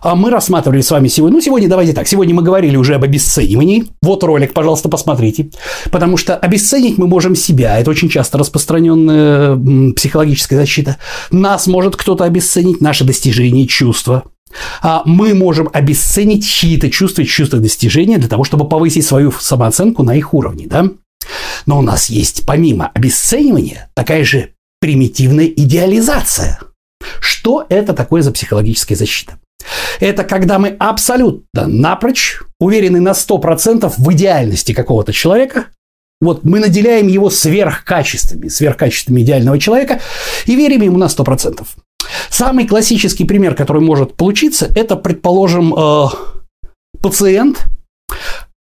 а, 0.00 0.14
мы 0.14 0.30
рассматривали 0.30 0.80
с 0.80 0.92
вами 0.92 1.08
сегодня. 1.08 1.38
Ну, 1.38 1.42
сегодня 1.42 1.68
давайте 1.68 1.92
так. 1.92 2.06
Сегодня 2.06 2.36
мы 2.36 2.42
говорили 2.44 2.76
уже 2.76 2.94
об 2.94 3.02
обесценивании. 3.02 3.86
Вот 4.00 4.22
ролик, 4.22 4.52
пожалуйста, 4.52 4.88
посмотрите. 4.88 5.50
Потому 5.90 6.16
что 6.16 6.36
обесценить 6.36 6.98
мы 6.98 7.08
можем 7.08 7.34
себя. 7.34 7.80
Это 7.80 7.90
очень 7.90 8.08
часто 8.08 8.38
распространенная 8.38 9.56
психологическая 9.94 10.56
защита. 10.60 10.98
Нас 11.32 11.66
может 11.66 11.96
кто-то 11.96 12.22
обесценить, 12.22 12.80
наши 12.80 13.02
достижения, 13.02 13.66
чувства. 13.66 14.22
А 14.80 15.02
мы 15.04 15.34
можем 15.34 15.68
обесценить 15.72 16.48
чьи-то 16.48 16.90
чувства, 16.90 17.24
чувства 17.24 17.58
достижения 17.58 18.18
для 18.18 18.28
того, 18.28 18.44
чтобы 18.44 18.68
повысить 18.68 19.04
свою 19.04 19.32
самооценку 19.32 20.04
на 20.04 20.14
их 20.14 20.32
уровне, 20.32 20.68
да? 20.68 20.88
Но 21.66 21.80
у 21.80 21.82
нас 21.82 22.08
есть, 22.08 22.46
помимо 22.46 22.86
обесценивания, 22.94 23.90
такая 23.94 24.22
же 24.22 24.50
примитивная 24.80 25.46
идеализация– 25.46 26.60
что 27.20 27.66
это 27.68 27.92
такое 27.92 28.22
за 28.22 28.32
психологическая 28.32 28.96
защита? 28.96 29.38
Это 30.00 30.24
когда 30.24 30.58
мы 30.58 30.76
абсолютно 30.78 31.66
напрочь 31.66 32.40
уверены 32.58 33.00
на 33.00 33.10
100% 33.10 33.92
в 33.96 34.12
идеальности 34.12 34.72
какого-то 34.72 35.12
человека, 35.12 35.66
вот 36.20 36.44
мы 36.44 36.60
наделяем 36.60 37.08
его 37.08 37.30
сверхкачествами, 37.30 38.48
сверхкачествами 38.48 39.22
идеального 39.22 39.58
человека 39.58 40.00
и 40.46 40.54
верим 40.54 40.82
ему 40.82 40.98
на 40.98 41.04
100%. 41.06 41.66
Самый 42.28 42.66
классический 42.66 43.24
пример, 43.24 43.54
который 43.54 43.82
может 43.82 44.16
получиться, 44.16 44.70
это, 44.74 44.96
предположим, 44.96 45.74
э, 45.74 46.06
пациент, 47.00 47.66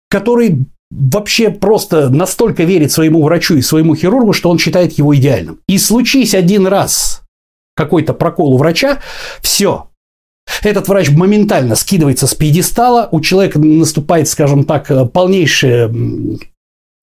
который 0.09 0.67
вообще 0.91 1.51
просто 1.51 2.11
настолько 2.11 2.65
верит 2.65 2.93
своему 2.93 3.23
врачу 3.23 3.57
и 3.57 3.63
своему 3.63 3.95
хирургу, 3.95 4.33
что 4.33 4.51
он 4.51 4.59
считает 4.59 4.93
его 4.93 5.15
идеальным. 5.17 5.61
И 5.69 5.79
случись 5.79 6.35
один 6.35 6.67
раз 6.67 7.22
какой-то 7.75 8.15
прокол 8.15 8.55
у 8.55 8.59
врача, 8.59 9.01
все. 9.41 9.89
Этот 10.63 10.89
врач 10.89 11.11
моментально 11.11 11.77
скидывается 11.77 12.27
с 12.27 12.35
пьедестала, 12.35 13.09
у 13.11 13.21
человека 13.21 13.59
наступает, 13.59 14.29
скажем 14.29 14.65
так, 14.65 14.91
э, 14.91 15.07
полнейшая 15.07 15.93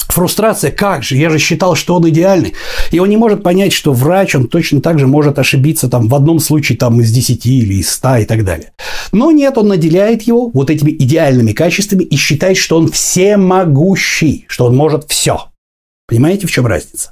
фрустрация, 0.09 0.71
как 0.71 1.03
же, 1.03 1.15
я 1.15 1.29
же 1.29 1.37
считал, 1.37 1.75
что 1.75 1.95
он 1.95 2.09
идеальный. 2.09 2.53
И 2.91 2.99
он 2.99 3.09
не 3.09 3.17
может 3.17 3.43
понять, 3.43 3.71
что 3.73 3.93
врач, 3.93 4.35
он 4.35 4.47
точно 4.47 4.81
так 4.81 4.99
же 4.99 5.07
может 5.07 5.39
ошибиться 5.39 5.87
там 5.87 6.07
в 6.07 6.15
одном 6.15 6.39
случае 6.39 6.77
там 6.77 6.99
из 6.99 7.11
10 7.11 7.45
или 7.45 7.75
из 7.75 7.89
100 7.91 8.17
и 8.17 8.25
так 8.25 8.43
далее. 8.43 8.73
Но 9.11 9.31
нет, 9.31 9.57
он 9.57 9.67
наделяет 9.67 10.23
его 10.23 10.49
вот 10.49 10.69
этими 10.69 10.91
идеальными 10.91 11.53
качествами 11.53 12.03
и 12.03 12.15
считает, 12.15 12.57
что 12.57 12.77
он 12.77 12.91
всемогущий, 12.91 14.45
что 14.47 14.65
он 14.65 14.75
может 14.75 15.09
все. 15.09 15.45
Понимаете, 16.07 16.47
в 16.47 16.51
чем 16.51 16.65
разница? 16.65 17.11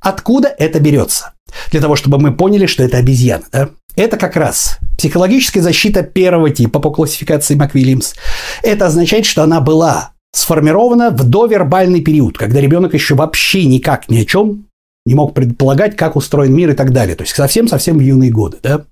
Откуда 0.00 0.48
это 0.48 0.80
берется? 0.80 1.34
Для 1.70 1.80
того, 1.80 1.96
чтобы 1.96 2.18
мы 2.18 2.34
поняли, 2.34 2.66
что 2.66 2.82
это 2.82 2.98
обезьяна. 2.98 3.44
Да? 3.52 3.70
Это 3.96 4.16
как 4.16 4.36
раз 4.36 4.78
психологическая 4.96 5.62
защита 5.62 6.02
первого 6.02 6.50
типа 6.50 6.78
по 6.78 6.90
классификации 6.90 7.54
МакВильямс. 7.54 8.14
Это 8.62 8.86
означает, 8.86 9.26
что 9.26 9.42
она 9.42 9.60
была 9.60 10.12
сформирована 10.32 11.10
в 11.10 11.24
довербальный 11.24 12.00
период, 12.00 12.38
когда 12.38 12.60
ребенок 12.60 12.94
еще 12.94 13.14
вообще 13.14 13.64
никак 13.64 14.08
ни 14.08 14.20
о 14.20 14.24
чем 14.24 14.66
не 15.04 15.14
мог 15.14 15.34
предполагать, 15.34 15.96
как 15.96 16.16
устроен 16.16 16.54
мир 16.54 16.70
и 16.70 16.74
так 16.74 16.92
далее. 16.92 17.16
То 17.16 17.24
есть 17.24 17.34
совсем-совсем 17.34 17.98
в 17.98 18.00
юные 18.00 18.30
годы. 18.30 18.58
Да? 18.62 18.84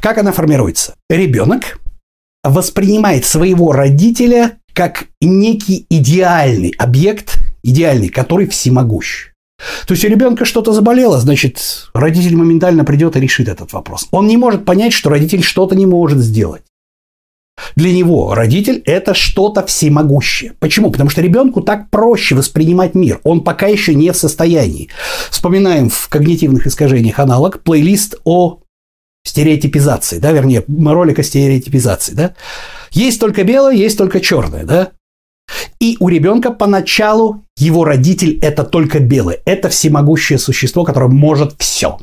Как 0.00 0.18
она 0.18 0.32
формируется? 0.32 0.94
Ребенок 1.10 1.80
воспринимает 2.42 3.24
своего 3.24 3.72
родителя 3.72 4.58
как 4.72 5.06
некий 5.20 5.86
идеальный 5.90 6.72
объект, 6.78 7.38
идеальный, 7.62 8.08
который 8.08 8.46
всемогущ. 8.46 9.29
То 9.86 9.94
есть 9.94 10.04
у 10.04 10.08
ребенка 10.08 10.44
что-то 10.44 10.72
заболело, 10.72 11.18
значит, 11.18 11.88
родитель 11.94 12.36
моментально 12.36 12.84
придет 12.84 13.16
и 13.16 13.20
решит 13.20 13.48
этот 13.48 13.72
вопрос. 13.72 14.08
Он 14.10 14.26
не 14.26 14.36
может 14.36 14.64
понять, 14.64 14.92
что 14.92 15.10
родитель 15.10 15.42
что-то 15.42 15.74
не 15.74 15.86
может 15.86 16.18
сделать. 16.18 16.62
Для 17.76 17.92
него 17.92 18.34
родитель– 18.34 18.82
это 18.86 19.14
что-то 19.14 19.66
всемогущее. 19.66 20.54
Почему? 20.60 20.90
Потому 20.90 21.10
что 21.10 21.20
ребенку 21.20 21.60
так 21.60 21.90
проще 21.90 22.34
воспринимать 22.34 22.94
мир. 22.94 23.20
Он 23.22 23.42
пока 23.42 23.66
еще 23.66 23.94
не 23.94 24.10
в 24.12 24.16
состоянии. 24.16 24.88
Вспоминаем 25.30 25.90
в 25.90 26.08
когнитивных 26.08 26.66
искажениях 26.66 27.18
аналог 27.18 27.62
плейлист 27.62 28.16
о 28.24 28.60
стереотипизации, 29.24 30.18
да, 30.18 30.32
вернее, 30.32 30.64
ролик 30.66 31.18
о 31.18 31.22
стереотипизации, 31.22 32.14
да. 32.14 32.34
Есть 32.90 33.20
только 33.20 33.44
белое, 33.44 33.74
есть 33.74 33.98
только 33.98 34.20
черное, 34.20 34.64
да. 34.64 34.92
И 35.80 35.96
у 35.98 36.08
ребенка 36.08 36.50
поначалу 36.50 37.42
его 37.56 37.84
родитель– 37.84 38.38
это 38.42 38.64
только 38.64 38.98
белый. 38.98 39.38
Это 39.46 39.70
всемогущее 39.70 40.38
существо, 40.38 40.84
которое 40.84 41.08
может 41.08 41.54
все. 41.58 41.98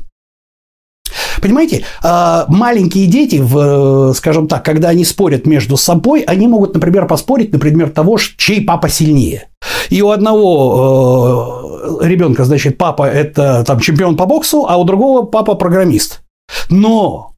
Понимаете, 1.41 1.85
а, 2.01 2.45
маленькие 2.47 3.05
дети, 3.05 3.37
в, 3.39 4.13
скажем 4.13 4.47
так, 4.47 4.65
когда 4.65 4.89
они 4.89 5.05
спорят 5.05 5.45
между 5.45 5.77
собой, 5.77 6.21
они 6.21 6.47
могут, 6.47 6.73
например, 6.73 7.05
поспорить 7.05 7.53
на 7.53 7.59
предмет 7.59 7.93
того, 7.93 8.17
чей 8.17 8.61
папа 8.61 8.89
сильнее. 8.89 9.49
И 9.89 10.01
у 10.01 10.09
одного 10.09 11.99
э, 12.01 12.07
ребенка, 12.07 12.45
значит, 12.45 12.77
папа 12.77 13.03
это 13.03 13.63
там 13.65 13.79
чемпион 13.79 14.17
по 14.17 14.25
боксу, 14.25 14.65
а 14.67 14.77
у 14.77 14.83
другого 14.83 15.23
папа 15.23 15.53
программист. 15.53 16.21
Но 16.69 17.33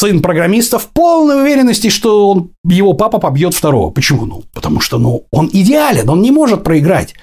сын 0.00 0.22
программиста 0.22 0.78
в 0.78 0.88
полной 0.88 1.42
уверенности, 1.42 1.90
что 1.90 2.30
он, 2.30 2.50
его 2.64 2.94
папа 2.94 3.18
побьет 3.18 3.54
второго. 3.54 3.90
Почему? 3.90 4.24
Ну, 4.24 4.44
потому 4.54 4.80
что 4.80 4.98
ну, 4.98 5.26
он 5.30 5.50
идеален, 5.52 6.08
он 6.08 6.22
не 6.22 6.30
может 6.30 6.64
проиграть. 6.64 7.14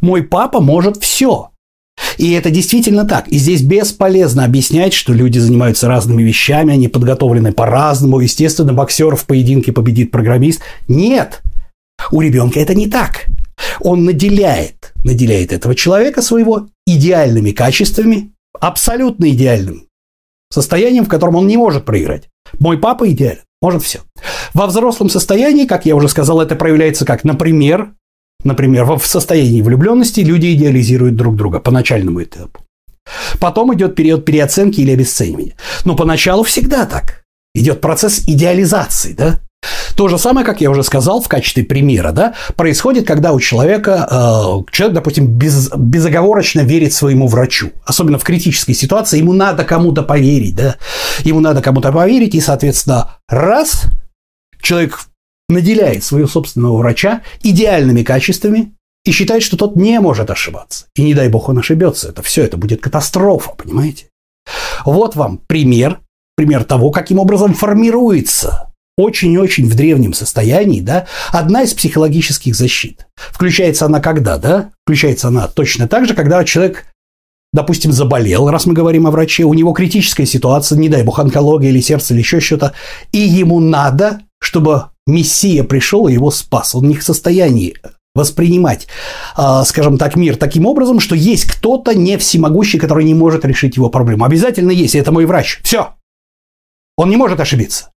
Мой 0.00 0.22
папа 0.24 0.60
может 0.60 0.96
все. 0.96 1.50
И 2.18 2.32
это 2.32 2.50
действительно 2.50 3.04
так. 3.04 3.28
И 3.28 3.38
здесь 3.38 3.62
бесполезно 3.62 4.44
объяснять, 4.44 4.92
что 4.94 5.12
люди 5.12 5.38
занимаются 5.38 5.86
разными 5.86 6.22
вещами, 6.22 6.74
они 6.74 6.88
подготовлены 6.88 7.52
по-разному. 7.52 8.18
Естественно, 8.18 8.72
боксер 8.72 9.14
в 9.14 9.26
поединке 9.26 9.70
победит 9.70 10.10
программист. 10.10 10.60
Нет, 10.88 11.40
у 12.10 12.20
ребенка 12.20 12.58
это 12.58 12.74
не 12.74 12.88
так. 12.88 13.26
Он 13.78 14.04
наделяет, 14.04 14.92
наделяет 15.04 15.52
этого 15.52 15.76
человека 15.76 16.20
своего 16.20 16.66
идеальными 16.84 17.52
качествами, 17.52 18.32
абсолютно 18.58 19.30
идеальным 19.30 19.86
состоянием, 20.54 21.04
в 21.04 21.08
котором 21.08 21.36
он 21.36 21.46
не 21.46 21.56
может 21.56 21.84
проиграть. 21.84 22.28
Мой 22.58 22.78
папа 22.78 23.10
идеален, 23.10 23.42
может 23.60 23.82
все. 23.82 24.00
Во 24.54 24.66
взрослом 24.66 25.10
состоянии, 25.10 25.66
как 25.66 25.86
я 25.86 25.96
уже 25.96 26.08
сказал, 26.08 26.40
это 26.40 26.54
проявляется 26.54 27.04
как, 27.04 27.24
например, 27.24 27.92
например, 28.44 28.84
в 28.84 29.06
состоянии 29.06 29.62
влюбленности 29.62 30.20
люди 30.20 30.54
идеализируют 30.54 31.16
друг 31.16 31.36
друга 31.36 31.60
по 31.60 31.70
начальному 31.70 32.22
этапу. 32.22 32.60
Потом 33.38 33.74
идет 33.74 33.94
период 33.94 34.24
переоценки 34.24 34.80
или 34.80 34.92
обесценивания. 34.92 35.54
Но 35.84 35.94
поначалу 35.94 36.42
всегда 36.42 36.86
так. 36.86 37.24
Идет 37.54 37.80
процесс 37.80 38.24
идеализации, 38.26 39.12
да? 39.12 39.40
То 39.96 40.08
же 40.08 40.18
самое, 40.18 40.44
как 40.44 40.60
я 40.60 40.70
уже 40.70 40.82
сказал, 40.82 41.20
в 41.20 41.28
качестве 41.28 41.64
примера, 41.64 42.12
да, 42.12 42.34
происходит, 42.56 43.06
когда 43.06 43.32
у 43.32 43.40
человека, 43.40 44.08
э, 44.10 44.72
человек, 44.72 44.94
допустим, 44.94 45.26
без, 45.26 45.70
безоговорочно 45.70 46.60
верит 46.60 46.92
своему 46.92 47.28
врачу. 47.28 47.70
Особенно 47.84 48.18
в 48.18 48.24
критической 48.24 48.74
ситуации 48.74 49.18
ему 49.18 49.32
надо 49.32 49.64
кому-то 49.64 50.02
поверить, 50.02 50.56
да. 50.56 50.76
Ему 51.20 51.40
надо 51.40 51.62
кому-то 51.62 51.92
поверить, 51.92 52.34
и, 52.34 52.40
соответственно, 52.40 53.18
раз 53.28 53.84
человек 54.60 55.00
наделяет 55.48 56.02
своего 56.02 56.26
собственного 56.26 56.78
врача 56.78 57.22
идеальными 57.42 58.02
качествами 58.02 58.74
и 59.04 59.12
считает, 59.12 59.42
что 59.42 59.56
тот 59.56 59.76
не 59.76 60.00
может 60.00 60.30
ошибаться. 60.30 60.86
И 60.96 61.02
не 61.02 61.14
дай 61.14 61.28
бог 61.28 61.48
он 61.48 61.58
ошибется. 61.58 62.08
Это 62.08 62.22
все, 62.22 62.42
это 62.42 62.56
будет 62.56 62.80
катастрофа, 62.80 63.50
понимаете? 63.50 64.06
Вот 64.84 65.14
вам 65.14 65.38
пример, 65.38 66.00
пример 66.36 66.64
того, 66.64 66.90
каким 66.90 67.18
образом 67.18 67.54
формируется 67.54 68.73
очень-очень 68.96 69.68
в 69.68 69.74
древнем 69.74 70.12
состоянии, 70.12 70.80
да, 70.80 71.06
одна 71.30 71.62
из 71.62 71.74
психологических 71.74 72.54
защит. 72.54 73.06
Включается 73.16 73.86
она 73.86 74.00
когда, 74.00 74.38
да? 74.38 74.70
Включается 74.84 75.28
она 75.28 75.48
точно 75.48 75.88
так 75.88 76.06
же, 76.06 76.14
когда 76.14 76.44
человек 76.44 76.86
допустим, 77.52 77.92
заболел, 77.92 78.50
раз 78.50 78.66
мы 78.66 78.74
говорим 78.74 79.06
о 79.06 79.12
враче, 79.12 79.44
у 79.44 79.54
него 79.54 79.72
критическая 79.72 80.26
ситуация, 80.26 80.76
не 80.76 80.88
дай 80.88 81.04
бог, 81.04 81.20
онкология 81.20 81.70
или 81.70 81.80
сердце 81.80 82.12
или 82.12 82.18
еще 82.18 82.40
что-то, 82.40 82.72
и 83.12 83.18
ему 83.18 83.60
надо, 83.60 84.22
чтобы 84.40 84.86
Мессия 85.06 85.62
пришел 85.62 86.08
и 86.08 86.12
его 86.12 86.32
спас. 86.32 86.74
Он 86.74 86.88
не 86.88 86.96
в 86.96 87.04
состоянии 87.04 87.76
воспринимать, 88.14 88.88
а, 89.36 89.64
скажем 89.64 89.98
так, 89.98 90.16
мир 90.16 90.36
таким 90.36 90.66
образом, 90.66 90.98
что 90.98 91.14
есть 91.14 91.44
кто-то 91.44 91.94
не 91.94 92.18
всемогущий, 92.18 92.78
который 92.78 93.04
не 93.04 93.14
может 93.14 93.44
решить 93.44 93.76
его 93.76 93.88
проблему. 93.88 94.24
Обязательно 94.24 94.72
есть, 94.72 94.96
это 94.96 95.12
мой 95.12 95.24
врач. 95.24 95.60
Все. 95.62 95.94
Он 96.96 97.08
не 97.08 97.16
может 97.16 97.38
ошибиться. 97.38 97.90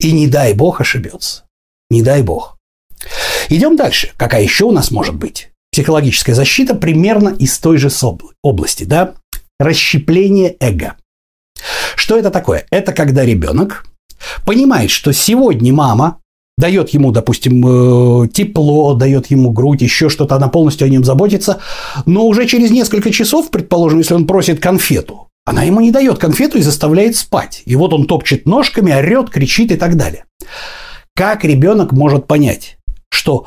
И 0.00 0.12
не 0.12 0.28
дай 0.28 0.54
бог 0.54 0.80
ошибется. 0.80 1.44
Не 1.90 2.02
дай 2.02 2.22
бог. 2.22 2.56
Идем 3.48 3.76
дальше. 3.76 4.12
Какая 4.16 4.42
еще 4.42 4.64
у 4.64 4.70
нас 4.70 4.90
может 4.90 5.16
быть? 5.16 5.50
Психологическая 5.72 6.34
защита 6.34 6.74
примерно 6.74 7.30
из 7.30 7.58
той 7.58 7.78
же 7.78 7.90
области, 8.42 8.84
да? 8.84 9.14
Расщепление 9.58 10.56
эго. 10.60 10.96
Что 11.96 12.16
это 12.16 12.30
такое? 12.30 12.66
Это 12.70 12.92
когда 12.92 13.24
ребенок 13.24 13.86
понимает, 14.44 14.90
что 14.90 15.12
сегодня 15.12 15.72
мама 15.72 16.20
дает 16.56 16.90
ему, 16.90 17.12
допустим, 17.12 18.24
э, 18.24 18.28
тепло, 18.28 18.94
дает 18.94 19.28
ему 19.28 19.50
грудь, 19.50 19.82
еще 19.82 20.08
что-то, 20.08 20.36
она 20.36 20.48
полностью 20.48 20.86
о 20.86 20.88
нем 20.88 21.04
заботится, 21.04 21.60
но 22.04 22.26
уже 22.26 22.46
через 22.46 22.70
несколько 22.70 23.12
часов, 23.12 23.50
предположим, 23.50 23.98
если 23.98 24.14
он 24.14 24.26
просит 24.26 24.60
конфету, 24.60 25.27
Она 25.48 25.62
ему 25.62 25.80
не 25.80 25.90
дает 25.90 26.18
конфету 26.18 26.58
и 26.58 26.62
заставляет 26.62 27.16
спать. 27.16 27.62
И 27.64 27.74
вот 27.74 27.94
он 27.94 28.06
топчет 28.06 28.44
ножками, 28.44 28.92
орет, 28.92 29.30
кричит 29.30 29.72
и 29.72 29.76
так 29.76 29.96
далее. 29.96 30.24
Как 31.16 31.42
ребенок 31.42 31.92
может 31.92 32.26
понять, 32.26 32.76
что 33.10 33.46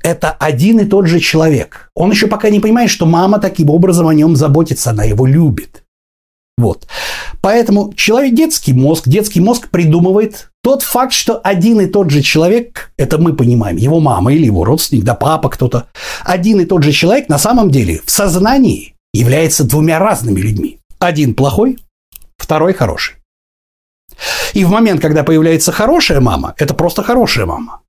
это 0.00 0.30
один 0.30 0.78
и 0.78 0.84
тот 0.84 1.08
же 1.08 1.18
человек? 1.18 1.90
Он 1.96 2.12
еще 2.12 2.28
пока 2.28 2.50
не 2.50 2.60
понимает, 2.60 2.88
что 2.88 3.04
мама 3.04 3.40
таким 3.40 3.68
образом 3.68 4.06
о 4.06 4.14
нем 4.14 4.36
заботится, 4.36 4.90
она 4.90 5.02
его 5.02 5.26
любит. 5.26 5.82
Вот. 6.56 6.86
Поэтому 7.40 7.92
человек, 7.94 8.34
детский 8.34 8.72
мозг, 8.72 9.08
детский 9.08 9.40
мозг 9.40 9.70
придумывает 9.70 10.50
тот 10.62 10.82
факт, 10.82 11.12
что 11.12 11.38
один 11.38 11.80
и 11.80 11.86
тот 11.86 12.10
же 12.10 12.22
человек, 12.22 12.92
это 12.96 13.18
мы 13.18 13.34
понимаем, 13.34 13.76
его 13.76 13.98
мама 13.98 14.32
или 14.32 14.44
его 14.44 14.64
родственник, 14.64 15.02
да 15.02 15.14
папа 15.14 15.48
кто-то, 15.48 15.86
один 16.22 16.60
и 16.60 16.64
тот 16.64 16.84
же 16.84 16.92
человек 16.92 17.28
на 17.28 17.38
самом 17.38 17.72
деле 17.72 18.00
в 18.04 18.10
сознании 18.10 18.94
является 19.12 19.64
двумя 19.64 19.98
разными 19.98 20.38
людьми. 20.38 20.79
Один 21.00 21.34
плохой, 21.34 21.78
второй 22.36 22.74
хороший. 22.74 23.16
И 24.52 24.64
в 24.64 24.70
момент, 24.70 25.00
когда 25.00 25.24
появляется 25.24 25.72
хорошая 25.72 26.20
мама, 26.20 26.54
это 26.58 26.74
просто 26.74 27.02
хорошая 27.02 27.46
мама. 27.46 27.80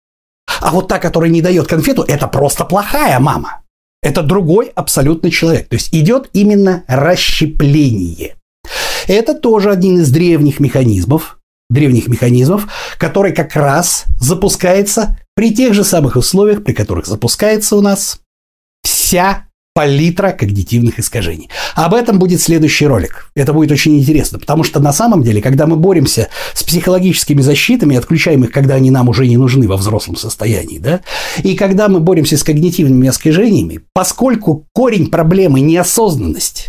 А 0.61 0.71
вот 0.71 0.87
та, 0.87 0.97
которая 0.97 1.29
не 1.29 1.41
дает 1.41 1.67
конфету, 1.67 2.03
это 2.03 2.27
просто 2.27 2.63
плохая 2.63 3.19
мама. 3.19 3.63
Это 4.01 4.23
другой 4.23 4.71
абсолютно 4.75 5.29
человек. 5.29 5.67
То 5.67 5.75
есть 5.75 5.93
идет 5.93 6.29
именно 6.31 6.85
расщепление. 6.87 8.35
Это 9.07 9.33
тоже 9.33 9.71
один 9.71 9.99
из 9.99 10.09
древних 10.09 10.61
механизмов, 10.61 11.39
древних 11.69 12.07
механизмов, 12.07 12.67
который 12.97 13.33
как 13.33 13.55
раз 13.57 14.05
запускается 14.19 15.17
при 15.35 15.53
тех 15.53 15.73
же 15.73 15.83
самых 15.83 16.15
условиях, 16.15 16.63
при 16.63 16.73
которых 16.73 17.07
запускается 17.07 17.75
у 17.75 17.81
нас 17.81 18.21
вся 18.83 19.47
палитра 19.73 20.31
когнитивных 20.31 20.99
искажений. 20.99 21.49
Об 21.75 21.93
этом 21.93 22.19
будет 22.19 22.41
следующий 22.41 22.87
ролик. 22.87 23.31
Это 23.35 23.53
будет 23.53 23.71
очень 23.71 23.97
интересно, 23.97 24.37
потому 24.37 24.63
что 24.63 24.79
на 24.79 24.91
самом 24.91 25.23
деле, 25.23 25.41
когда 25.41 25.65
мы 25.65 25.77
боремся 25.77 26.27
с 26.53 26.63
психологическими 26.63 27.41
защитами, 27.41 27.95
отключаем 27.95 28.43
их, 28.43 28.51
когда 28.51 28.75
они 28.75 28.91
нам 28.91 29.09
уже 29.09 29.27
не 29.27 29.37
нужны 29.37 29.67
во 29.67 29.77
взрослом 29.77 30.15
состоянии, 30.15 30.77
да, 30.77 31.01
и 31.43 31.55
когда 31.55 31.87
мы 31.87 31.99
боремся 31.99 32.37
с 32.37 32.43
когнитивными 32.43 33.07
искажениями, 33.07 33.81
поскольку 33.93 34.67
корень 34.73 35.09
проблемы 35.09 35.61
неосознанность, 35.61 36.67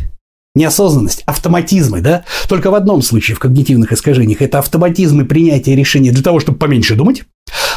Неосознанность, 0.55 1.23
автоматизмы, 1.25 2.03
да? 2.03 2.25
Только 2.47 2.71
в 2.71 2.75
одном 2.75 3.01
случае 3.01 3.37
в 3.37 3.39
когнитивных 3.39 3.91
искажениях 3.91 4.43
это 4.43 4.59
автоматизмы 4.59 5.25
принятия 5.25 5.75
решения 5.75 6.13
для 6.13 6.23
того, 6.23 6.41
чтобы 6.41 6.59
поменьше 6.59 6.95
думать, 6.95 7.23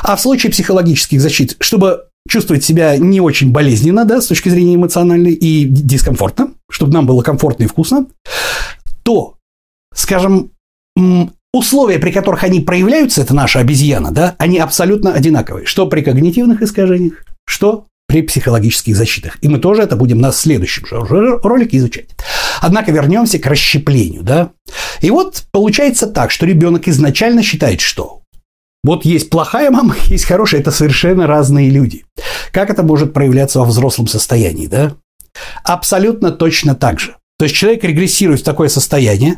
а 0.03 0.17
в 0.17 0.21
случае 0.21 0.51
психологических 0.51 1.21
защит, 1.21 1.55
чтобы 1.61 2.09
чувствовать 2.27 2.63
себя 2.63 2.97
не 2.97 3.21
очень 3.21 3.51
болезненно, 3.51 4.05
да, 4.05 4.21
с 4.21 4.27
точки 4.27 4.49
зрения 4.49 4.75
эмоциональной 4.75 5.33
и 5.33 5.65
дискомфортно, 5.65 6.51
чтобы 6.69 6.93
нам 6.93 7.05
было 7.05 7.21
комфортно 7.21 7.63
и 7.63 7.67
вкусно, 7.67 8.07
то, 9.03 9.35
скажем, 9.93 10.51
условия, 11.53 11.99
при 11.99 12.11
которых 12.11 12.43
они 12.43 12.61
проявляются, 12.61 13.21
это 13.21 13.33
наша 13.33 13.59
обезьяна, 13.59 14.11
да, 14.11 14.35
они 14.37 14.59
абсолютно 14.59 15.13
одинаковые. 15.13 15.65
Что 15.65 15.87
при 15.87 16.01
когнитивных 16.01 16.61
искажениях, 16.61 17.25
что 17.45 17.85
при 18.07 18.21
психологических 18.21 18.95
защитах. 18.95 19.37
И 19.41 19.47
мы 19.47 19.57
тоже 19.57 19.81
это 19.81 19.95
будем 19.95 20.19
на 20.19 20.31
следующем 20.31 20.85
же 20.85 21.37
ролике 21.43 21.77
изучать. 21.77 22.09
Однако 22.61 22.91
вернемся 22.91 23.39
к 23.39 23.45
расщеплению. 23.47 24.23
Да? 24.23 24.51
И 25.01 25.09
вот 25.09 25.43
получается 25.51 26.07
так, 26.07 26.31
что 26.31 26.45
ребенок 26.45 26.87
изначально 26.87 27.41
считает, 27.41 27.81
что 27.81 28.21
вот 28.85 29.03
есть 29.05 29.29
плохая 29.29 29.71
мама, 29.71 29.95
есть 30.05 30.25
хорошая, 30.25 30.61
это 30.61 30.71
совершенно 30.71 31.27
разные 31.27 31.69
люди. 31.69 32.05
Как 32.51 32.69
это 32.69 32.83
может 32.83 33.13
проявляться 33.13 33.59
во 33.59 33.65
взрослом 33.65 34.07
состоянии, 34.07 34.67
да? 34.67 34.93
Абсолютно 35.63 36.31
точно 36.31 36.75
так 36.75 36.99
же. 36.99 37.15
То 37.37 37.43
есть 37.43 37.55
человек 37.55 37.83
регрессирует 37.83 38.39
в 38.39 38.45
такое 38.45 38.69
состояние, 38.69 39.35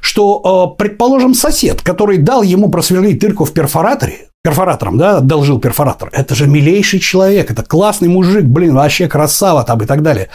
что, 0.00 0.74
э, 0.74 0.78
предположим, 0.78 1.32
сосед, 1.32 1.80
который 1.80 2.18
дал 2.18 2.42
ему 2.42 2.68
просверлить 2.68 3.20
дырку 3.20 3.44
в 3.44 3.52
перфораторе, 3.52 4.30
перфоратором, 4.42 4.98
да, 4.98 5.18
одолжил 5.18 5.60
перфоратор. 5.60 6.08
Это 6.12 6.34
же 6.34 6.48
милейший 6.48 6.98
человек, 6.98 7.50
это 7.50 7.62
классный 7.62 8.08
мужик, 8.08 8.44
блин, 8.44 8.74
вообще 8.74 9.06
красава 9.06 9.62
там 9.62 9.80
и 9.80 9.86
так 9.86 10.02
далее. 10.02 10.28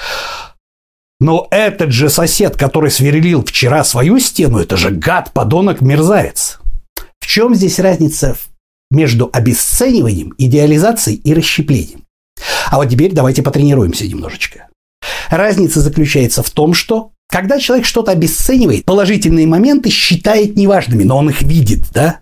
Но 1.20 1.48
этот 1.52 1.92
же 1.92 2.10
сосед, 2.10 2.56
который 2.56 2.90
сверлил 2.90 3.44
вчера 3.44 3.84
свою 3.84 4.18
стену, 4.20 4.60
это 4.60 4.78
же 4.78 4.90
гад, 4.90 5.32
подонок, 5.34 5.82
мерзавец. 5.82 6.60
В 7.20 7.28
чем 7.28 7.54
здесь 7.54 7.80
разница 7.80 8.38
между 8.92 9.30
обесцениванием, 9.34 10.34
идеализацией 10.38 11.18
и 11.18 11.34
расщеплением? 11.34 12.06
А 12.70 12.78
вот 12.78 12.90
теперь 12.90 13.12
давайте 13.12 13.42
потренируемся 13.42 14.08
немножечко. 14.08 14.68
Разница 15.30 15.82
заключается 15.82 16.44
в 16.44 16.50
том, 16.50 16.74
что 16.74 17.12
когда 17.28 17.60
человек 17.60 17.86
что-то 17.86 18.12
обесценивает, 18.12 18.86
положительные 18.86 19.48
моменты 19.48 19.90
считает 19.90 20.58
неважными, 20.58 21.04
но 21.04 21.18
он 21.18 21.30
их 21.30 21.42
видит, 21.42 21.90
да? 21.94 22.20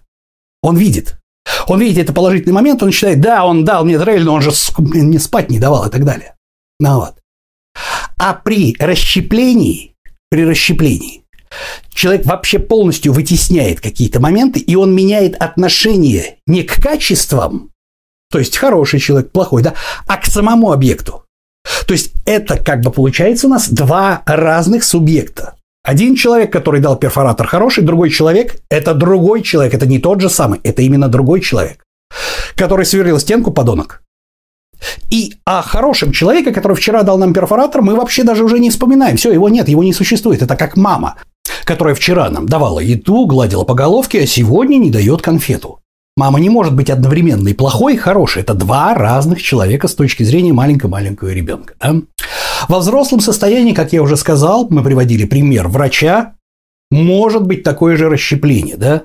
Он 0.61 0.77
видит. 0.77 1.17
Он 1.67 1.79
видит 1.79 2.03
это 2.03 2.13
положительный 2.13 2.53
момент, 2.53 2.83
он 2.83 2.91
считает, 2.91 3.19
да, 3.19 3.43
он 3.43 3.65
дал 3.65 3.83
мне 3.85 3.97
трейль, 3.97 4.23
но 4.23 4.35
он 4.35 4.41
же 4.41 4.51
мне 4.77 5.19
спать 5.19 5.49
не 5.49 5.59
давал 5.59 5.87
и 5.87 5.91
так 5.91 6.05
далее. 6.05 6.35
Ну 6.79 6.99
вот. 6.99 7.15
А 8.17 8.33
при 8.33 8.75
расщеплении, 8.79 9.95
при 10.29 10.45
расщеплении, 10.45 11.23
человек 11.93 12.25
вообще 12.25 12.59
полностью 12.59 13.13
вытесняет 13.13 13.81
какие-то 13.81 14.19
моменты, 14.19 14.59
и 14.59 14.75
он 14.75 14.93
меняет 14.93 15.35
отношение 15.35 16.37
не 16.47 16.63
к 16.63 16.81
качествам, 16.81 17.71
то 18.31 18.39
есть 18.39 18.57
хороший 18.57 18.99
человек, 18.99 19.31
плохой, 19.31 19.63
да, 19.63 19.73
а 20.07 20.17
к 20.17 20.25
самому 20.25 20.71
объекту. 20.71 21.23
То 21.87 21.93
есть 21.93 22.13
это 22.25 22.57
как 22.57 22.81
бы 22.81 22.91
получается 22.91 23.47
у 23.47 23.49
нас 23.49 23.69
два 23.69 24.21
разных 24.25 24.83
субъекта. 24.83 25.55
Один 25.83 26.15
человек, 26.15 26.51
который 26.51 26.81
дал 26.81 26.97
перфоратор 26.97 27.47
хороший, 27.47 27.83
другой 27.83 28.09
человек– 28.09 28.57
это 28.69 28.93
другой 28.93 29.41
человек, 29.41 29.73
это 29.73 29.87
не 29.87 29.99
тот 29.99 30.21
же 30.21 30.29
самый, 30.29 30.59
это 30.63 30.81
именно 30.81 31.07
другой 31.07 31.41
человек, 31.41 31.83
который 32.55 32.85
сверлил 32.85 33.19
стенку 33.19 33.51
подонок. 33.51 34.03
И 35.09 35.35
о 35.45 35.61
хорошем 35.61 36.11
человеке, 36.11 36.51
который 36.51 36.75
вчера 36.77 37.03
дал 37.03 37.17
нам 37.17 37.33
перфоратор, 37.33 37.81
мы 37.81 37.95
вообще 37.95 38.23
даже 38.23 38.43
уже 38.43 38.59
не 38.59 38.69
вспоминаем. 38.69 39.17
Все, 39.17 39.31
его 39.31 39.49
нет, 39.49 39.67
его 39.67 39.83
не 39.83 39.93
существует. 39.93 40.41
Это 40.41 40.55
как 40.55 40.77
мама, 40.77 41.15
которая 41.65 41.95
вчера 41.95 42.29
нам 42.29 42.47
давала 42.47 42.79
еду, 42.79 43.25
гладила 43.25 43.63
по 43.63 43.73
головке, 43.73 44.21
а 44.23 44.27
сегодня 44.27 44.77
не 44.77 44.89
дает 44.89 45.21
конфету. 45.21 45.79
Мама 46.17 46.39
не 46.39 46.49
может 46.49 46.75
быть 46.75 46.89
одновременно 46.89 47.47
и 47.47 47.53
плохой, 47.53 47.93
и 47.93 47.97
хорошей. 47.97 48.41
Это 48.41 48.53
два 48.53 48.93
разных 48.93 49.41
человека 49.41 49.87
с 49.87 49.95
точки 49.95 50.23
зрения 50.23 50.51
маленького-маленького 50.51 51.29
ребенка. 51.29 51.75
Да? 51.79 51.95
Во 52.67 52.79
взрослом 52.79 53.21
состоянии, 53.21 53.73
как 53.73 53.93
я 53.93 54.01
уже 54.01 54.17
сказал, 54.17 54.67
мы 54.69 54.83
приводили 54.83 55.25
пример 55.25 55.69
врача, 55.69 56.33
может 56.91 57.45
быть 57.45 57.63
такое 57.63 57.95
же 57.95 58.09
расщепление, 58.09 58.75
да? 58.75 59.03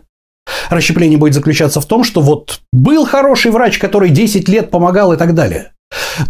Расщепление 0.70 1.18
будет 1.18 1.34
заключаться 1.34 1.80
в 1.80 1.86
том, 1.86 2.04
что 2.04 2.20
вот 2.20 2.60
был 2.72 3.06
хороший 3.06 3.50
врач, 3.50 3.78
который 3.78 4.10
10 4.10 4.48
лет 4.48 4.70
помогал 4.70 5.12
и 5.12 5.16
так 5.16 5.34
далее. 5.34 5.73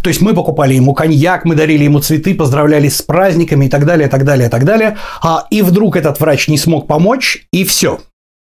То 0.01 0.09
есть 0.09 0.21
мы 0.21 0.33
покупали 0.33 0.73
ему 0.73 0.93
коньяк, 0.93 1.45
мы 1.45 1.55
дарили 1.55 1.83
ему 1.83 1.99
цветы, 1.99 2.35
поздравляли 2.35 2.89
с 2.89 3.01
праздниками 3.01 3.65
и 3.65 3.69
так 3.69 3.85
далее, 3.85 4.07
и 4.07 4.11
так 4.11 4.23
далее, 4.23 4.47
и 4.47 4.51
так 4.51 4.65
далее. 4.65 4.97
А 5.21 5.45
и 5.49 5.61
вдруг 5.61 5.95
этот 5.95 6.19
врач 6.19 6.47
не 6.47 6.57
смог 6.57 6.87
помочь, 6.87 7.47
и 7.51 7.63
все. 7.63 7.99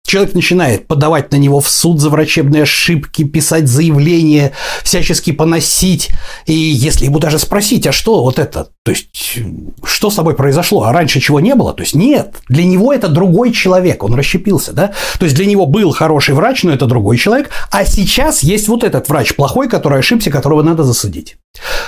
Человек 0.09 0.35
начинает 0.35 0.87
подавать 0.87 1.31
на 1.33 1.37
него 1.37 1.61
в 1.61 1.69
суд 1.69 2.01
за 2.01 2.09
врачебные 2.09 2.63
ошибки, 2.63 3.25
писать 3.25 3.69
заявления, 3.69 4.53
всячески 4.83 5.33
поносить. 5.33 6.09
И 6.47 6.55
если 6.55 7.05
ему 7.05 7.19
даже 7.19 7.39
спросить, 7.39 7.87
а 7.87 7.93
что 7.93 8.23
вот 8.23 8.39
это, 8.39 8.71
то 8.85 8.91
есть 8.91 9.41
что 9.85 10.09
с 10.09 10.15
тобой 10.15 10.35
произошло, 10.35 10.85
а 10.85 10.95
раньше 10.95 11.21
чего 11.21 11.41
не 11.41 11.55
было, 11.55 11.75
то 11.75 11.83
есть 11.83 11.95
нет, 11.95 12.37
для 12.49 12.65
него 12.65 12.91
это 12.91 13.09
другой 13.09 13.53
человек, 13.53 14.03
он 14.03 14.15
расщепился, 14.15 14.73
да, 14.73 14.93
то 15.19 15.27
есть 15.27 15.37
для 15.37 15.45
него 15.45 15.67
был 15.67 15.91
хороший 15.91 16.35
врач, 16.35 16.63
но 16.63 16.73
это 16.73 16.87
другой 16.87 17.19
человек, 17.19 17.51
а 17.71 17.85
сейчас 17.85 18.43
есть 18.43 18.67
вот 18.69 18.85
этот 18.85 19.11
врач 19.11 19.37
плохой, 19.37 19.69
который 19.69 19.99
ошибся, 19.99 20.31
которого 20.31 20.63
надо 20.63 20.85
засудить. 20.85 21.37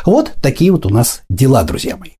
Вот 0.04 0.32
такие 0.42 0.72
вот 0.72 0.84
у 0.84 0.90
нас 0.90 1.22
дела, 1.30 1.62
друзья 1.62 1.96
мои. 1.96 2.10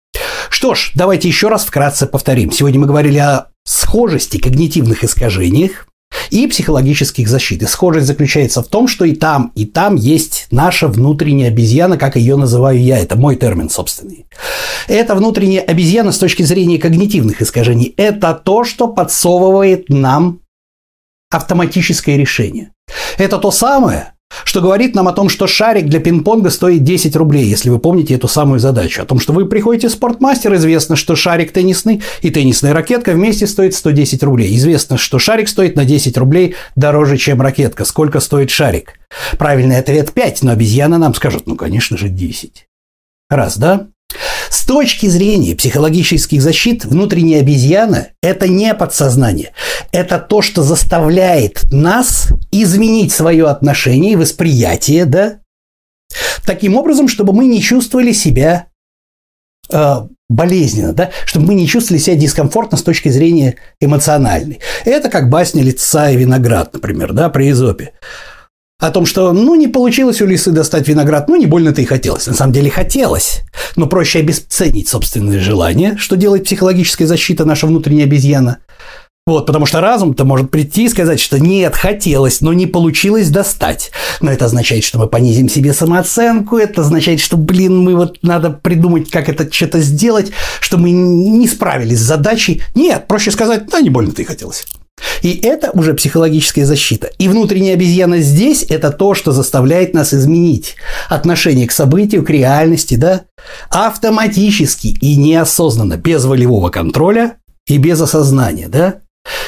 Что 0.49 0.75
ж, 0.75 0.93
давайте 0.95 1.29
еще 1.29 1.49
раз 1.49 1.67
вкратце 1.67 2.07
повторим. 2.07 2.51
Сегодня 2.53 2.81
мы 2.81 2.87
говорили 2.87 3.19
о 3.19 3.49
схожести 3.65 4.39
когнитивных 4.39 5.05
искажениях, 5.05 5.87
и 6.31 6.47
психологических 6.47 7.29
защит. 7.29 7.63
И 7.63 7.67
схожесть 7.67 8.07
заключается 8.07 8.63
в 8.63 8.69
том, 8.69 8.89
что 8.89 9.05
и 9.05 9.15
там, 9.15 9.53
и 9.55 9.67
там 9.67 9.97
есть 9.97 10.47
наша 10.51 10.89
внутренняя 10.89 11.49
обезьяна, 11.49 11.97
как 11.97 12.17
ее 12.17 12.37
называю 12.37 12.81
я, 12.81 12.99
это 12.99 13.17
мой 13.17 13.37
термин 13.37 13.69
собственный. 13.69 14.27
Эта 14.89 15.15
внутренняя 15.15 15.63
обезьяна 15.63 16.13
с 16.13 16.19
точки 16.19 16.43
зрения 16.43 16.79
когнитивных 16.79 17.43
искажений– 17.43 17.95
это 17.97 18.35
то, 18.35 18.65
что 18.65 18.89
подсовывает 18.89 19.89
нам 19.89 20.41
автоматическое 21.31 22.17
решение. 22.17 22.73
Это 23.19 23.39
то 23.39 23.51
самое, 23.51 24.15
что 24.45 24.61
говорит 24.61 24.95
нам 24.95 25.09
о 25.09 25.13
том, 25.13 25.29
что 25.29 25.47
шарик 25.47 25.87
для 25.87 26.01
пинг-понга 26.01 26.51
стоит 26.51 26.83
10 26.83 27.15
рублей, 27.17 27.45
если 27.45 27.71
вы 27.71 27.79
помните 27.79 28.15
эту 28.15 28.29
самую 28.29 28.61
задачу. 28.61 29.03
О 29.03 29.05
том, 29.05 29.21
что 29.21 29.33
вы 29.33 29.47
приходите 29.47 29.89
в 29.89 29.93
спортмастер, 29.93 30.55
известно, 30.55 30.97
что 30.97 31.17
шарик 31.17 31.53
теннисный 31.53 32.03
и 32.23 32.31
теннисная 32.31 32.73
ракетка 32.73 33.13
вместе 33.13 33.47
стоит 33.47 33.75
110 33.75 34.23
рублей. 34.23 34.55
Известно, 34.57 34.99
что 34.99 35.19
шарик 35.19 35.49
стоит 35.49 35.77
на 35.77 35.85
10 35.85 36.17
рублей 36.19 36.55
дороже, 36.77 37.17
чем 37.17 37.41
ракетка. 37.41 37.85
Сколько 37.85 38.21
стоит 38.21 38.51
шарик? 38.51 38.99
Правильный 39.39 39.79
ответ 39.79 40.13
5, 40.13 40.43
но 40.43 40.53
обезьяна 40.53 40.99
нам 40.99 41.15
скажет, 41.15 41.45
ну, 41.47 41.57
конечно 41.57 41.97
же, 41.97 42.09
10. 42.09 42.67
Раз, 43.29 43.57
да? 43.59 43.89
С 44.49 44.65
точки 44.65 45.07
зрения 45.07 45.55
психологических 45.55 46.43
защит, 46.43 46.85
внутренняя 46.85 47.41
обезьяна– 47.41 48.09
это 48.23 48.49
не 48.49 48.75
подсознание. 48.75 49.53
Это 49.93 50.19
то, 50.19 50.43
что 50.43 50.63
заставляет 50.63 51.65
нас 51.73 52.29
изменить 52.51 53.13
свое 53.13 53.47
отношение 53.49 54.13
и 54.13 54.17
восприятие, 54.17 55.05
да, 55.05 55.39
таким 56.45 56.77
образом, 56.77 57.09
чтобы 57.09 57.33
мы 57.33 57.47
не 57.47 57.61
чувствовали 57.61 58.13
себя 58.13 58.67
э, 59.73 59.95
болезненно, 60.29 60.93
да, 60.93 61.11
чтобы 61.25 61.49
мы 61.49 61.55
не 61.55 61.67
чувствовали 61.67 62.01
себя 62.01 62.17
дискомфортно 62.17 62.79
с 62.79 62.83
точки 62.83 63.09
зрения 63.09 63.57
эмоциональной. 63.81 64.61
Это 64.85 65.09
как 65.09 65.29
басня 65.29 65.63
лица 65.63 66.11
и 66.11 66.17
виноград, 66.17 66.73
например, 66.73 67.13
да, 67.13 67.29
при 67.29 67.51
Изопе 67.51 67.93
о 68.81 68.91
том, 68.91 69.07
что, 69.07 69.33
ну, 69.33 69.55
не 69.55 69.69
получилось 69.69 70.21
у 70.23 70.27
лисы 70.27 70.51
достать 70.51 70.89
виноград, 70.89 71.29
ну, 71.29 71.37
не 71.37 71.47
больно-то 71.47 71.83
и 71.83 71.85
хотелось. 71.85 72.27
На 72.27 72.35
самом 72.35 72.53
деле 72.53 72.71
хотелось, 72.71 73.43
но 73.77 73.87
проще 73.87 74.21
обесценить 74.21 74.89
собственные 74.89 75.41
желания, 75.41 75.97
что 75.99 76.17
делает 76.17 76.45
психологическая 76.45 77.07
защита 77.07 77.45
наша 77.45 77.67
внутренняя 77.67 78.07
обезьяна. 78.07 78.59
Вот, 79.27 79.47
потому 79.47 79.67
что 79.67 79.81
разум-то 79.81 80.25
может 80.25 80.51
прийти 80.51 80.87
и 80.87 80.89
сказать, 80.89 81.21
что 81.21 81.39
нет, 81.39 81.77
хотелось, 81.77 82.41
но 82.41 82.53
не 82.55 82.67
получилось 82.67 83.29
достать. 83.29 83.93
Но 84.21 84.33
это 84.33 84.47
означает, 84.47 84.83
что 84.83 84.99
мы 84.99 85.07
понизим 85.07 85.49
себе 85.49 85.75
самооценку, 85.75 86.57
это 86.57 86.81
означает, 86.81 87.21
что, 87.21 87.37
блин, 87.37 87.79
мы 87.79 87.95
вот 87.95 88.19
надо 88.23 88.51
придумать, 88.51 89.11
как 89.11 89.29
это 89.29 89.53
что-то 89.53 89.81
сделать, 89.81 90.33
что 90.61 90.79
мы 90.79 90.91
не 90.91 91.47
справились 91.47 91.99
с 91.99 92.03
задачей. 92.03 92.63
Нет, 92.75 93.07
проще 93.07 93.31
сказать, 93.31 93.67
да, 93.71 93.81
не 93.81 93.91
больно-то 93.91 94.23
и 94.23 94.25
хотелось. 94.25 94.65
И 95.23 95.39
это 95.43 95.71
уже 95.73 95.95
психологическая 95.95 96.65
защита. 96.65 97.11
И 97.19 97.29
внутренняя 97.29 97.75
обезьяна 97.75 98.19
здесь– 98.19 98.65
это 98.69 98.91
то, 98.91 99.15
что 99.15 99.33
заставляет 99.33 99.95
нас 99.95 100.15
изменить 100.15 100.77
отношение 101.09 101.67
к 101.67 101.73
событию, 101.73 102.25
к 102.25 102.31
реальности, 102.31 102.95
да, 102.95 103.23
автоматически 103.71 104.89
и 104.89 105.17
неосознанно, 105.17 105.97
без 105.97 106.25
волевого 106.25 106.71
контроля 106.71 107.37
и 107.67 107.79
без 107.79 108.01
осознания, 108.01 108.69
да, 108.69 109.01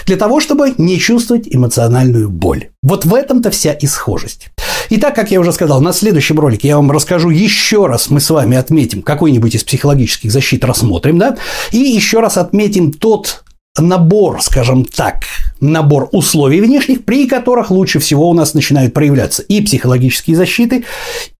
для 0.07 0.17
того, 0.17 0.41
чтобы 0.41 0.75
не 0.79 0.99
чувствовать 0.99 1.49
эмоциональную 1.49 2.31
боль. 2.31 2.69
Вот 2.83 3.05
в 3.05 3.15
этом-то 3.15 3.51
вся 3.51 3.73
и 3.73 3.87
схожесть. 3.87 4.49
Итак, 4.91 5.15
как 5.15 5.31
я 5.31 5.41
уже 5.41 5.53
сказал, 5.53 5.81
на 5.81 5.93
следующем 5.93 6.39
ролике 6.39 6.69
я 6.69 6.77
вам 6.77 6.91
расскажу 6.91 7.31
еще 7.31 7.87
раз, 7.87 8.11
мы 8.11 8.21
с 8.21 8.29
вами 8.29 8.57
отметим 8.57 9.03
какой-нибудь 9.03 9.55
из 9.55 9.65
психологических 9.65 10.31
защит, 10.31 10.65
рассмотрим, 10.65 11.19
да, 11.19 11.37
и 11.71 11.79
еще 11.79 12.21
раз 12.21 12.37
отметим 12.37 12.93
тот 12.93 13.45
набор, 13.79 14.43
скажем 14.43 14.85
так, 14.85 15.25
набор 15.61 16.09
условий 16.13 16.61
внешних, 16.61 17.05
при 17.05 17.27
которых 17.27 17.71
лучше 17.71 17.99
всего 17.99 18.29
у 18.29 18.35
нас 18.35 18.55
начинают 18.55 18.93
проявляться 18.93 19.43
и 19.43 19.63
психологические 19.63 20.37
защиты, 20.37 20.85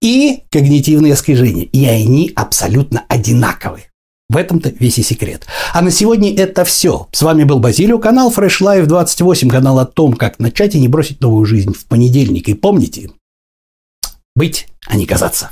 и 0.01 0.43
когнитивные 0.49 1.13
искажения. 1.13 1.65
И 1.65 1.85
они 1.85 2.31
абсолютно 2.35 3.03
одинаковые. 3.07 3.85
В 4.29 4.37
этом-то 4.37 4.69
весь 4.69 4.97
и 4.97 5.03
секрет. 5.03 5.45
А 5.73 5.81
на 5.81 5.91
сегодня 5.91 6.35
это 6.35 6.65
все. 6.65 7.07
С 7.11 7.21
вами 7.21 7.43
был 7.43 7.59
Базилио, 7.59 7.99
канал 7.99 8.33
Fresh 8.35 8.61
Life 8.61 8.85
28, 8.85 9.49
канал 9.49 9.79
о 9.79 9.85
том, 9.85 10.13
как 10.13 10.39
начать 10.39 10.73
и 10.75 10.79
не 10.79 10.87
бросить 10.87 11.21
новую 11.21 11.45
жизнь 11.45 11.73
в 11.73 11.85
понедельник. 11.85 12.49
И 12.49 12.53
помните, 12.53 13.11
быть, 14.35 14.67
а 14.87 14.95
не 14.95 15.05
казаться. 15.05 15.51